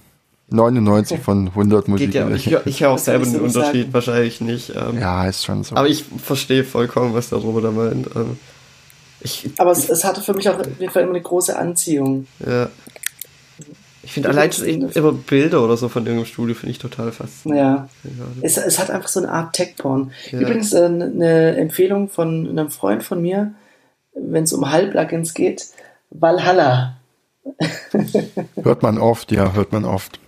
[0.49, 2.15] 99 von 100 Musik.
[2.15, 3.95] Ja, ich, ich höre auch selber den Unterschied sagen.
[3.95, 4.73] wahrscheinlich nicht.
[4.75, 5.77] Ähm, ja, ist schon so.
[5.77, 8.09] Aber ich verstehe vollkommen, was der Robert da meint.
[8.15, 8.39] Ähm,
[9.21, 12.27] ich, aber es, es, hatte für mich auch auf jeden Fall immer eine große Anziehung.
[12.47, 12.69] Ja.
[14.07, 17.91] Ich finde allein schon immer Bilder oder so von irgendeinem Studio finde ich total faszinierend.
[18.05, 18.27] Ja.
[18.41, 20.13] Es, es, hat einfach so eine Art Tech-Porn.
[20.31, 20.39] Ja.
[20.39, 23.55] Übrigens äh, eine Empfehlung von einem Freund von mir,
[24.15, 25.67] wenn es um Hall-Plugins geht,
[26.11, 26.99] Valhalla.
[28.63, 30.21] hört man oft, ja, hört man oft.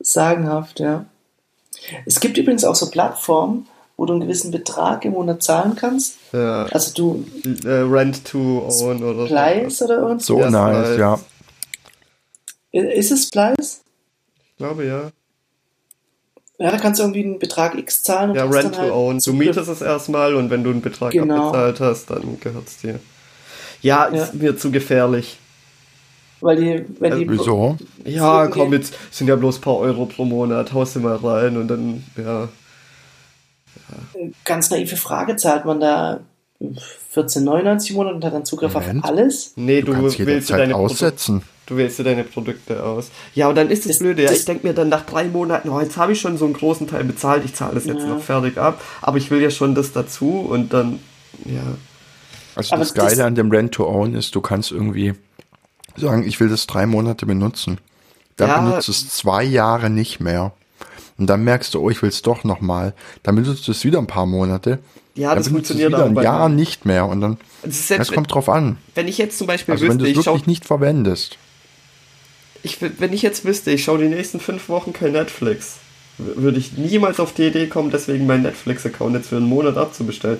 [0.00, 1.06] Sagenhaft, ja.
[2.04, 6.18] Es gibt übrigens auch so Plattformen, wo du einen gewissen Betrag im Monat zahlen kannst.
[6.32, 6.66] Ja.
[6.66, 7.24] Also du
[7.64, 10.26] Äh, Rent to own oder Splice oder irgendwas.
[10.26, 11.18] So nice, ja.
[12.72, 13.80] Ist es Splice?
[14.50, 15.10] Ich glaube ja.
[16.58, 18.92] Ja, da kannst du irgendwie einen Betrag X zahlen und Ja, Rent dann to halt
[18.92, 19.18] own.
[19.20, 21.48] Du mietest es erstmal und wenn du einen Betrag Genau.
[21.50, 22.98] abbezahlt hast, dann gehört es dir.
[23.80, 25.38] Ja, ist mir zu gefährlich.
[26.40, 27.76] Weil die, wenn die Wieso?
[28.04, 31.16] Ja, Irgendwie- komm, jetzt sind ja bloß ein paar Euro pro Monat, haust du mal
[31.16, 32.48] rein und dann, ja.
[34.44, 36.20] ganz naive Frage, zahlt man da
[37.14, 39.04] 14,99 im Monat und hat dann Zugriff Moment.
[39.04, 39.52] auf alles?
[39.56, 41.42] Nee, Du du, kannst dir jederzeit deine Produkte, aussetzen.
[41.68, 43.10] Du wählst dir deine Produkte aus.
[43.34, 44.28] Ja, und dann ist das Ist- Blöde, ja.
[44.30, 46.54] das- Ich denke mir dann nach drei Monaten, oh, jetzt habe ich schon so einen
[46.54, 48.08] großen Teil bezahlt, ich zahle das jetzt Ja.
[48.08, 50.98] noch fertig ab, aber ich will ja schon das dazu und dann,
[51.44, 51.60] ja.
[52.56, 55.14] Also Aber das das- Geile an dem Rent-to-Own ist, du kannst irgendwie
[55.96, 57.78] sagen, ich will das drei Monate benutzen.
[58.36, 58.60] Dann Ja.
[58.60, 60.52] benutzt es zwei Jahre nicht mehr.
[61.18, 62.94] Und dann merkst du, oh, ich will es doch nochmal.
[63.24, 64.78] Dann benutzt du es wieder ein paar Monate.
[65.16, 67.06] Ja, dann das es funktioniert wieder auch ein Jahr nicht mehr.
[67.06, 68.76] Und dann, Das das kommt drauf an.
[68.94, 71.36] Wenn ich jetzt zum Beispiel Also wenn wüsste, du es wirklich nicht verwendest.
[72.62, 75.76] Ich, wenn ich jetzt wüsste, ich schaue die nächsten fünf Wochen kein Netflix,
[76.18, 80.38] würde ich niemals auf die Idee kommen, deswegen meinen Netflix-Account jetzt für einen Monat abzubestellen.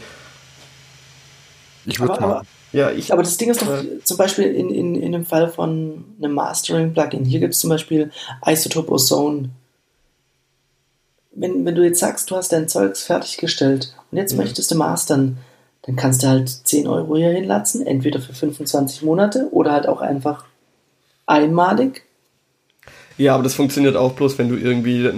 [1.86, 2.42] Ich würde Aber, mal.
[2.72, 3.12] Ja, ich.
[3.12, 3.82] aber das Ding ist doch Ja.
[4.04, 7.24] zum Beispiel in, in, in dem Fall von einem Mastering-Plugin.
[7.24, 8.10] Hier gibt es zum Beispiel
[8.44, 9.48] Isotope Ozone.
[11.32, 14.38] Wenn, wenn du jetzt sagst, du hast dein Zeugs fertiggestellt und jetzt Ja.
[14.38, 15.38] möchtest du mastern,
[15.82, 20.00] dann kannst du halt 10 Euro hier hinlatzen, entweder für 25 Monate oder halt auch
[20.00, 20.44] einfach
[21.26, 22.02] einmalig.
[23.18, 25.10] Ja, aber das funktioniert auch bloß, wenn du irgendwie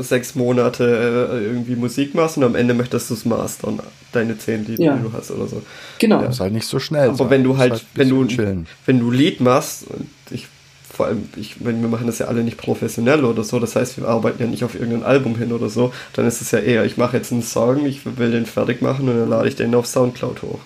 [0.00, 3.80] sechs Monate äh, irgendwie Musik machst und am Ende möchtest du es mastern,
[4.12, 4.96] deine zehn Lieder, Ja.
[4.96, 5.62] die du hast oder so.
[5.98, 6.22] Genau.
[6.22, 7.10] Das ist halt nicht so schnell.
[7.10, 8.66] Aber wenn du halt, ein wenn du, chillen.
[8.86, 10.46] wenn du Lied machst, und ich,
[10.88, 13.98] vor allem, ich, wenn wir machen das ja alle nicht professionell oder so, das heißt,
[13.98, 16.84] wir arbeiten ja nicht auf irgendein Album hin oder so, dann ist es ja eher,
[16.84, 19.74] ich mache jetzt einen Song, ich will den fertig machen und dann lade ich den
[19.74, 20.60] auf Soundcloud hoch.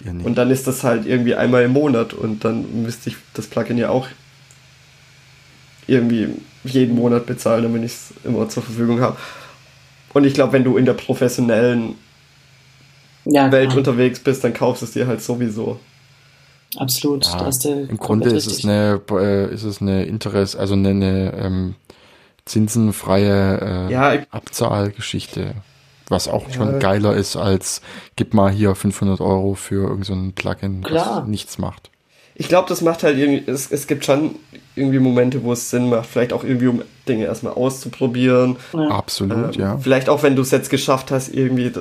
[0.00, 0.26] Nicht.
[0.26, 3.78] Und dann ist das halt irgendwie einmal im Monat und dann müsste ich das Plugin
[3.78, 4.08] ja auch
[5.86, 6.28] irgendwie
[6.64, 9.16] jeden Monat bezahlen, damit ich es immer zur Verfügung habe.
[10.12, 11.94] Und ich glaube, wenn du in der professionellen
[13.24, 13.78] Ja, Welt klar.
[13.78, 15.80] unterwegs bist, dann kaufst du es dir halt sowieso.
[16.76, 17.24] absolut.
[17.26, 17.50] Ja,
[17.88, 21.74] Im Grunde ist es eine, äh, ist es eine Interesse, also eine, eine ähm,
[22.44, 25.54] zinsenfreie äh, Ja, ich- Abzahlgeschichte,
[26.08, 27.80] was auch schon geiler ist als
[28.16, 31.20] gib mal hier 500 Euro für irgendein so ein Plugin, Klar.
[31.20, 31.90] das nichts macht.
[32.34, 34.34] Ich glaube, das macht halt irgendwie, es, es gibt schon
[34.76, 38.56] irgendwie Momente, wo es Sinn macht, vielleicht auch irgendwie, um Dinge erstmal auszuprobieren.
[38.72, 38.88] Ja.
[38.88, 39.78] Absolut, Ähm, ja.
[39.78, 41.72] Vielleicht auch, wenn du es jetzt geschafft hast, irgendwie,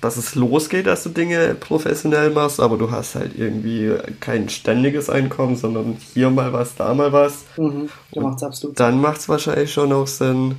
[0.00, 5.10] dass es losgeht, dass du Dinge professionell machst, aber du hast halt irgendwie kein ständiges
[5.10, 7.44] Einkommen, sondern hier mal was, da mal was.
[7.56, 7.88] Mhm.
[8.12, 10.56] Da macht es absolut Dann macht es wahrscheinlich schon auch Sinn.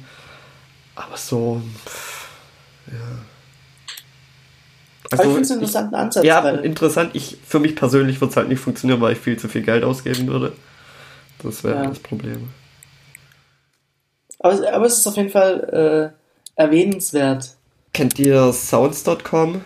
[0.95, 2.27] Aber so, pff,
[2.87, 3.25] ja.
[5.11, 6.25] Aber ich finde es einen interessanten Ansatz.
[6.25, 7.11] ja, weil, interessant.
[7.13, 9.83] Ich, für mich persönlich wird es halt nicht funktionieren, weil ich viel zu viel Geld
[9.83, 10.53] ausgeben würde.
[11.45, 11.87] Das wäre Ja.
[11.89, 12.49] das Problem.
[14.39, 16.13] aber, aber es ist auf jeden Fall
[16.57, 17.55] äh, erwähnenswert.
[17.93, 19.61] Kennt ihr Sounds.com?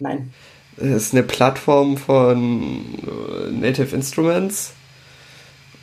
[0.00, 0.32] Nein.
[0.76, 4.72] Das ist eine Plattform von äh, Native Instruments.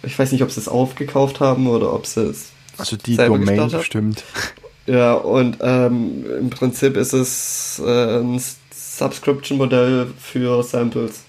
[0.03, 2.51] Ich weiß nicht, ob sie es aufgekauft haben oder ob sie es.
[2.77, 4.23] Also die Domain bestimmt.
[4.85, 8.41] Ja, und ähm, im Prinzip ist es äh, ein
[8.73, 11.21] Subscription-Modell für Samples.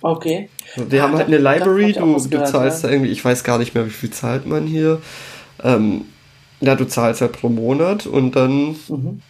[0.00, 0.48] Okay.
[0.76, 2.88] Die Ah, haben halt eine Library, auch du, du gehört, zahlst ja.
[2.88, 5.00] da irgendwie, ich weiß gar nicht mehr, wie viel zahlt man hier.
[5.62, 6.06] Ähm,
[6.60, 9.22] ja, du zahlst halt pro Monat und dann Mhm.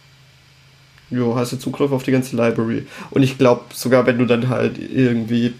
[1.09, 2.85] jo, hast du Zugriff auf die ganze Library.
[3.11, 5.53] Und ich glaube, sogar wenn du dann halt irgendwie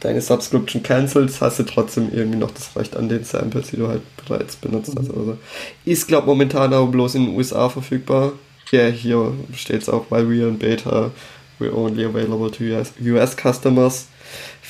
[0.00, 3.88] deine Subscription cancelst, hast du trotzdem irgendwie noch das Recht an den Samples, die du
[3.88, 5.10] halt bereits benutzt hast.
[5.10, 5.38] Also
[5.86, 8.34] ist, glaube momentan aber bloß in den USA verfügbar.
[8.72, 11.12] Ja, hier steht es auch, weil we are in Beta,
[11.60, 14.09] we're only available to US, US customers.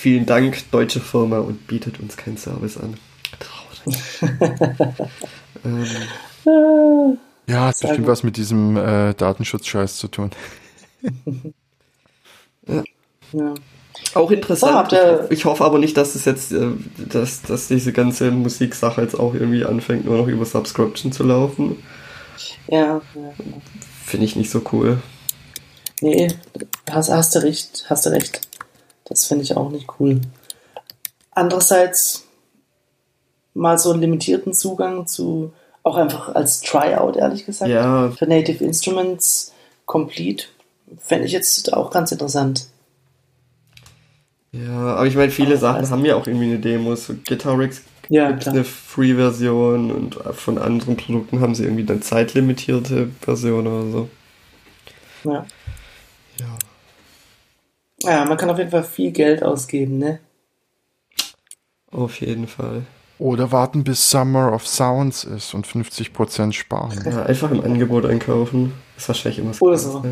[0.01, 2.95] Vielen Dank, deutsche Firma, und bietet uns keinen Service an.
[3.39, 3.99] Traurig.
[5.67, 8.07] ähm, Ja, hat bestimmt gut.
[8.07, 10.31] was mit diesem äh, Datenschutzscheiß zu tun.
[13.33, 13.55] Ja.
[14.15, 14.75] Auch interessant.
[14.75, 18.31] Habt ihr- ich, ich hoffe aber nicht, dass es jetzt, äh, dass, dass diese ganze
[18.31, 21.77] Musiksache jetzt auch irgendwie anfängt, nur noch über Subscription zu laufen.
[22.69, 23.61] Ja, ja, genau.
[24.05, 24.99] Finde ich nicht so cool.
[26.01, 26.29] Nee,
[26.91, 28.41] hast, hast du recht, hast du recht.
[29.11, 30.21] Das finde ich auch nicht cool.
[31.33, 32.25] Andererseits
[33.53, 35.53] mal so einen limitierten Zugang zu,
[35.83, 39.53] auch einfach als Tryout, ehrlich gesagt, Ja, für Native Instruments
[39.85, 40.45] Complete,
[40.99, 42.69] fände ich jetzt auch ganz interessant.
[44.53, 46.95] ja, aber ich meine, viele Aber Sachen haben ja auch irgendwie eine Demo.
[46.95, 52.01] So Guitar Rigs Ja, Gibt eine Free-Version und von anderen Produkten haben sie irgendwie eine
[52.01, 54.09] zeitlimitierte Version oder so.
[55.25, 55.47] Ja.
[56.39, 56.59] Ja.
[58.03, 60.21] Ja, man kann auf jeden Fall viel Geld ausgeben, ne?
[61.91, 62.83] Auf jeden Fall.
[63.19, 66.99] Oder warten, bis Summer of Sounds ist und 50% sparen.
[67.05, 68.73] Ja, einfach im Angebot einkaufen.
[68.97, 70.05] Ist wahrscheinlich immer das Oder so.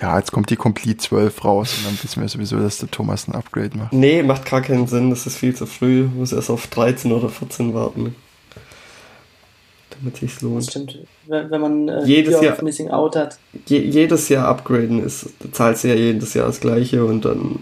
[0.00, 3.28] Ja, jetzt kommt die Complete 12 raus und dann wissen wir sowieso, dass der Thomas
[3.28, 3.92] ein Upgrade macht.
[3.92, 5.10] Nee, macht gar keinen Sinn.
[5.10, 6.02] Das ist viel zu früh.
[6.02, 8.14] Muss erst auf 13 oder 14 warten.
[9.90, 10.64] Damit sich's Das lohnt.
[10.64, 10.98] stimmt.
[11.26, 13.38] Wenn, wenn man äh, Jedes Jahr- Missing Out hat.
[13.66, 17.60] Je, jedes Jahr upgraden ist, du zahlst ja jedes Jahr das gleiche und dann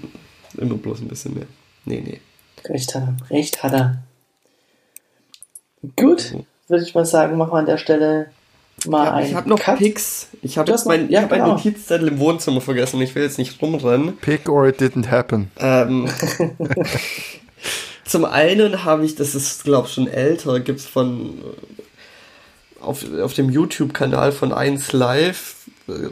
[0.57, 1.47] immer bloß ein bisschen mehr.
[1.85, 2.21] Nee, nee.
[2.67, 3.17] Recht hat er.
[3.37, 4.03] Recht hat er.
[5.97, 6.35] Gut,
[6.69, 8.31] würde ich mal sagen, machen wir an der Stelle
[8.87, 9.79] mal Ja, ein ich habe noch Cut.
[9.79, 10.29] Picks.
[10.41, 11.55] Ich habe Du jetzt mein, ich ja, hab meinen genau.
[11.57, 13.01] Notizzettel im Wohnzimmer vergessen.
[13.03, 14.17] Ich will jetzt nicht rumrennen.
[14.17, 15.51] Pick or it didn't happen.
[15.59, 16.09] Ähm,
[18.05, 21.83] zum einen habe ich, das ist glaube ich schon älter, gibt's von äh,
[22.85, 25.57] auf, auf dem YouTube-Kanal von 1 Live
[25.89, 26.09] äh,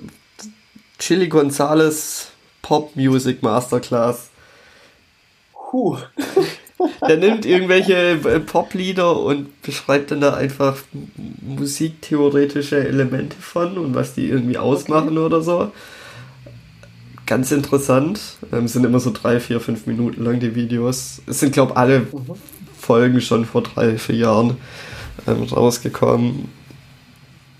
[0.98, 2.28] Chili Gonzales
[2.62, 4.30] Pop Music Masterclass.
[5.72, 5.98] Huh.
[7.08, 10.78] Der nimmt irgendwelche äh, Poplieder und beschreibt dann da einfach
[11.40, 15.72] musiktheoretische Elemente von und was die irgendwie ausmachen oder so.
[17.26, 18.20] Ganz interessant.
[18.52, 21.22] Ähm, sind immer so drei, vier, fünf Minuten lang die Videos.
[21.26, 22.06] Es sind, glaube alle
[22.78, 24.56] Folgen schon vor drei, vier Jahren
[25.26, 26.48] ähm, rausgekommen.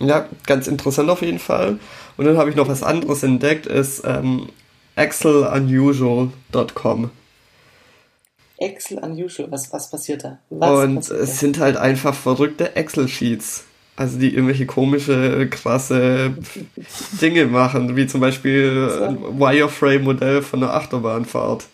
[0.03, 1.78] Ja, ganz interessant auf jeden Fall.
[2.16, 4.48] Und dann habe ich noch was anderes entdeckt, ist ähm,
[4.96, 7.11] excelunusual.com.
[8.59, 9.50] Excel Unusual.
[9.50, 10.38] Was, was passiert da?
[10.50, 11.24] Was Und passiert da?
[11.24, 13.64] es sind halt einfach verrückte Excel-Sheets.
[13.94, 16.34] Also die irgendwelche komische, krasse
[17.20, 21.66] Dinge machen, wie zum Beispiel ein Wireframe-Modell von einer Achterbahnfahrt.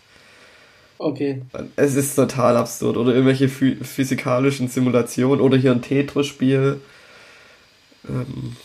[0.97, 1.43] Okay.
[1.77, 2.97] Es ist total absurd.
[2.97, 6.81] Oder irgendwelche phy physikalischen Simulationen oder hier ein Tetris-Spiel.
[8.07, 8.55] Ähm,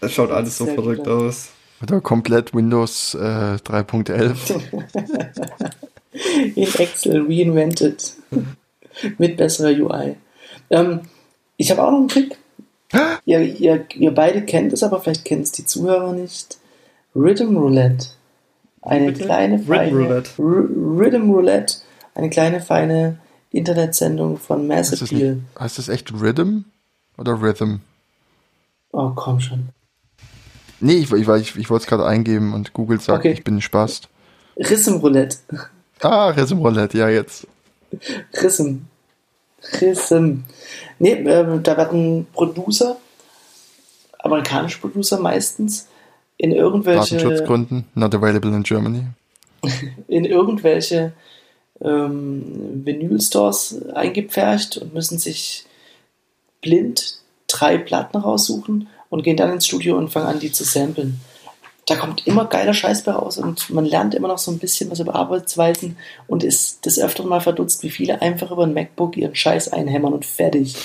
[0.00, 1.16] es schaut alles so verrückt klar.
[1.18, 1.50] aus.
[1.82, 3.18] Oder komplett Windows äh,
[3.56, 4.60] 3.11.
[6.56, 8.14] In Excel reinvented.
[9.18, 10.16] Mit besserer UI.
[10.70, 11.00] Ähm,
[11.56, 12.36] ich habe auch noch einen Trick.
[13.24, 16.58] ihr, ihr, ihr beide kennt es, aber vielleicht kennen es die Zuhörer nicht.
[17.14, 18.08] Rhythm Roulette.
[18.82, 19.24] Eine Bitte?
[19.24, 20.30] kleine Rhythm feine Roulette.
[20.38, 20.68] R-
[20.98, 21.74] Rhythm Roulette.
[22.14, 23.18] Eine kleine feine
[23.52, 25.34] Internetsendung von Mass Heißt das, Appeal.
[25.36, 26.62] nicht, heißt das echt Rhythm
[27.20, 27.76] oder Rhythm?
[28.92, 29.68] Oh, komm schon.
[30.80, 33.32] Nee, ich, ich, ich, ich wollte es gerade eingeben und Google sagt, Okay.
[33.32, 34.08] ich bin ein Spast.
[34.56, 35.36] Rhythm Roulette.
[36.00, 37.46] Ah, Rhythm Roulette, ja jetzt.
[38.42, 38.86] Rhythm.
[39.80, 40.44] Rhythm.
[40.98, 42.96] Nee, ähm, da werden Producer,
[44.18, 45.86] amerikanische Producer meistens,
[46.38, 49.04] in irgendwelche, Datenschutzgründen, not available in Germany.
[50.08, 51.12] in irgendwelche
[51.82, 55.66] ähm, Vinyl-Stores eingepfercht und müssen sich
[56.60, 61.20] blind drei Platten raussuchen und gehen dann ins Studio und fangen an, die zu samplen.
[61.86, 64.90] Da kommt immer geiler Scheiß bei raus und man lernt immer noch so ein bisschen
[64.90, 65.96] was über Arbeitsweisen
[66.28, 70.12] und ist des Öfteren mal verdutzt, wie viele einfach über ein MacBook ihren Scheiß einhämmern
[70.12, 70.76] und fertig.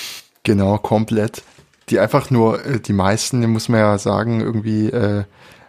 [0.42, 1.42] Genau, komplett.
[1.90, 5.24] Die einfach nur, äh, die meisten, muss man ja sagen, irgendwie äh,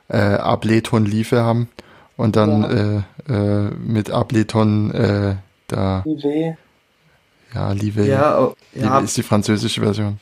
[0.08, 1.70] äh, Ableton Liefe haben
[2.16, 5.36] und dann äh, äh, mit Ableton äh,
[5.68, 6.54] da, Wie weh.
[7.54, 10.20] Ja, Liebe, Ja, Liebe ja ist die französische Version.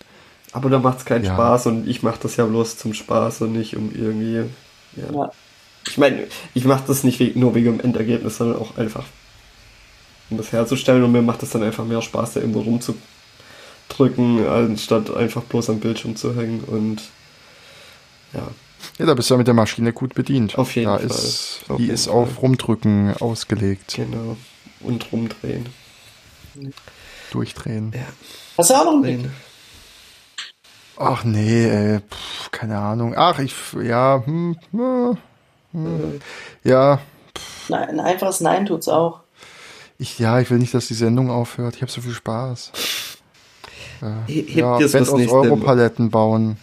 [0.53, 1.33] aber da macht es keinen Ja.
[1.33, 4.49] Spaß und ich mache das ja bloß zum Spaß und nicht um irgendwie.
[4.95, 5.11] Ja.
[5.13, 5.31] Ja.
[5.87, 9.03] Ich meine, ich mache das nicht nur wegen dem Endergebnis, sondern auch einfach,
[10.31, 11.03] um das herzustellen.
[11.03, 15.79] Und mir macht es dann einfach mehr Spaß, da irgendwo rumzudrücken, anstatt einfach bloß am
[15.79, 16.61] Bildschirm zu hängen.
[16.65, 17.01] Und
[18.33, 18.47] ja,
[18.97, 20.57] Ja, da bist du ja mit der Maschine gut bedient.
[20.57, 21.05] Auf jeden da Fall.
[21.05, 22.15] Ist, Auf die jeden ist Fall.
[22.15, 23.93] auf Rumdrücken ausgelegt.
[23.95, 24.37] genau.
[24.79, 25.67] Und rumdrehen.
[27.35, 27.93] Durchdrehen.
[28.57, 29.29] Hast du auch noch einen Blick?
[30.97, 33.13] Ach nee, ey, pff, keine Ahnung.
[33.17, 35.17] Ach, ich, ja, hm, hm,
[35.73, 36.21] hm,
[36.63, 36.99] ja,
[37.67, 39.19] Nein, ein einfaches Nein tut's auch.
[39.97, 41.75] ich, ja, ich will nicht, dass die Sendung aufhört.
[41.75, 42.71] Ich habe so viel Spaß.
[44.01, 46.57] Äh, He- ja, Bett aus Europaletten bauen.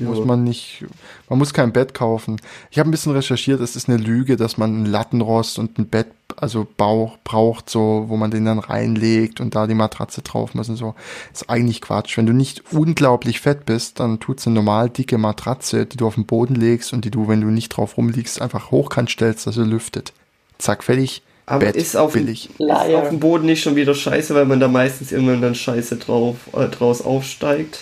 [0.00, 0.84] Muss man nicht,
[1.28, 2.40] man muss kein Bett kaufen.
[2.70, 5.88] Ich habe ein bisschen recherchiert, es ist eine Lüge, dass man einen Lattenrost und ein
[5.88, 10.54] Bett, also Bauch braucht, so, wo man den dann reinlegt und da die Matratze drauf
[10.54, 10.94] muss und so.
[11.32, 12.16] Ist eigentlich Quatsch.
[12.16, 16.14] Wenn du nicht unglaublich fett bist, dann tut's eine normal dicke Matratze, die du auf
[16.14, 19.54] den Boden legst und die du, wenn du nicht drauf rumliegst, einfach hochkant stellst, dass
[19.54, 20.12] sie lüftet.
[20.58, 21.22] Zack, fertig.
[21.50, 22.48] Aber Bett, ist auf, billig.
[22.58, 25.96] ist auf dem Boden nicht schon wieder scheiße, weil man da meistens irgendwann dann scheiße
[25.96, 27.80] drauf, äh, draus aufsteigt.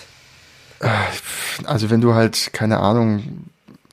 [1.65, 3.45] Also wenn du halt, keine Ahnung,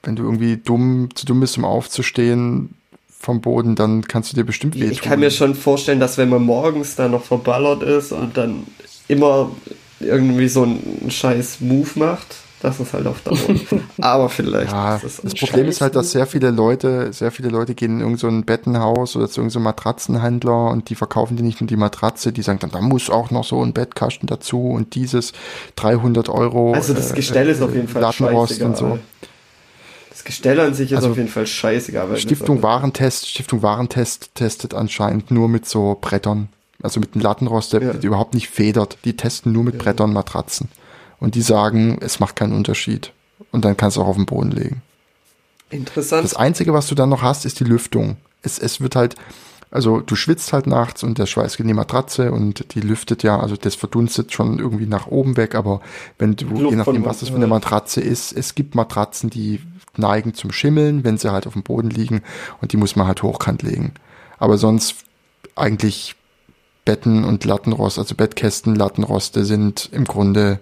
[0.03, 2.75] wenn du irgendwie dumm, zu dumm bist, um aufzustehen,
[3.19, 4.93] vom Boden, dann kannst du dir bestimmt wehtun.
[4.93, 8.67] Ich kann mir schon vorstellen, dass wenn man morgens da noch verballert ist und dann
[9.09, 9.51] immer
[9.99, 13.37] irgendwie so einen scheiß Move macht, dass es halt auf Dauer.
[14.01, 14.73] Aber vielleicht.
[14.73, 18.01] Ja, das, das Problem ist halt, dass sehr viele Leute, sehr viele Leute gehen in
[18.01, 21.77] irgendein so Bettenhaus oder zu irgendeinem so Matratzenhändler und die verkaufen die nicht nur die
[21.77, 25.33] Matratze, die sagen dann, da muss auch noch so ein Bettkasten dazu und dieses
[25.77, 26.73] 300 Euro.
[26.73, 28.99] Also das Gestell äh, ist auf jeden Fall Lattenrost und so.
[30.11, 32.17] Das Gestell an sich ist also auf jeden Fall scheißegal.
[32.17, 36.49] Stiftung Warentest, Stiftung Warentest testet anscheinend nur mit so Brettern.
[36.83, 37.93] Also mit einem Lattenrost, der, ja.
[37.93, 38.99] überhaupt nicht federt.
[39.05, 39.83] Die testen nur mit ja.
[39.83, 40.69] Brettern Matratzen.
[41.19, 43.13] Und die sagen, es macht keinen Unterschied.
[43.51, 44.83] Und dann kannst du auch auf den Boden legen.
[45.71, 46.25] Interessant.
[46.25, 48.17] Das Einzige, was du dann noch hast, ist die Lüftung.
[48.43, 49.17] Es, es wird halt,
[49.71, 53.23] also du schwitzt halt nachts und der Schweiß geht in die Matratze und die lüftet
[53.23, 55.81] ja, also das verdunstet schon irgendwie nach oben weg, aber
[56.19, 59.61] wenn du, Luft je nachdem, was das für eine Matratze ist, es gibt Matratzen, die
[59.97, 62.23] neigen zum Schimmeln, wenn sie halt auf dem Boden liegen
[62.61, 63.95] und die muss man halt hochkant legen.
[64.39, 64.97] Aber sonst
[65.57, 66.15] eigentlich
[66.85, 70.61] Betten und Lattenrost, also Bettkästen, Lattenroste sind im Grunde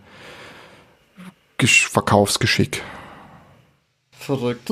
[1.62, 2.82] Verkaufsgeschick.
[4.12, 4.70] Verrückt.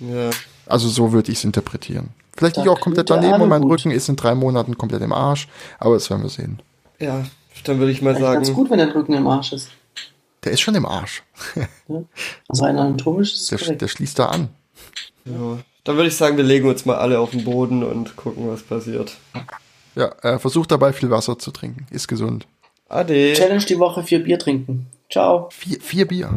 [0.00, 0.30] Ja.
[0.66, 2.10] Also so würde ich es interpretieren.
[2.36, 3.72] Vielleicht liege ich auch komplett daneben und mein gut.
[3.72, 5.48] Rücken ist in drei Monaten komplett im Arsch,
[5.78, 6.60] aber das werden wir sehen.
[7.00, 7.24] Ja,
[7.64, 8.44] dann würde ich mal Vielleicht sagen.
[8.44, 9.70] Ganz gut, wenn dein Rücken im Arsch ist.
[10.44, 11.22] Der ist schon im Arsch.
[11.88, 12.02] ja.
[12.48, 13.46] Also ein anatomisches.
[13.46, 14.50] Der, der schließt da an.
[15.24, 15.58] Ja.
[15.84, 18.62] Dann würde ich sagen, wir legen uns mal alle auf den Boden und gucken, was
[18.62, 19.16] passiert.
[19.94, 21.86] Ja, äh, versucht dabei viel Wasser zu trinken.
[21.90, 22.46] Ist gesund.
[22.88, 23.32] Ade.
[23.34, 24.86] Challenge die Woche vier Bier trinken.
[25.10, 25.48] Ciao.
[25.50, 26.30] Vier, vier Bier.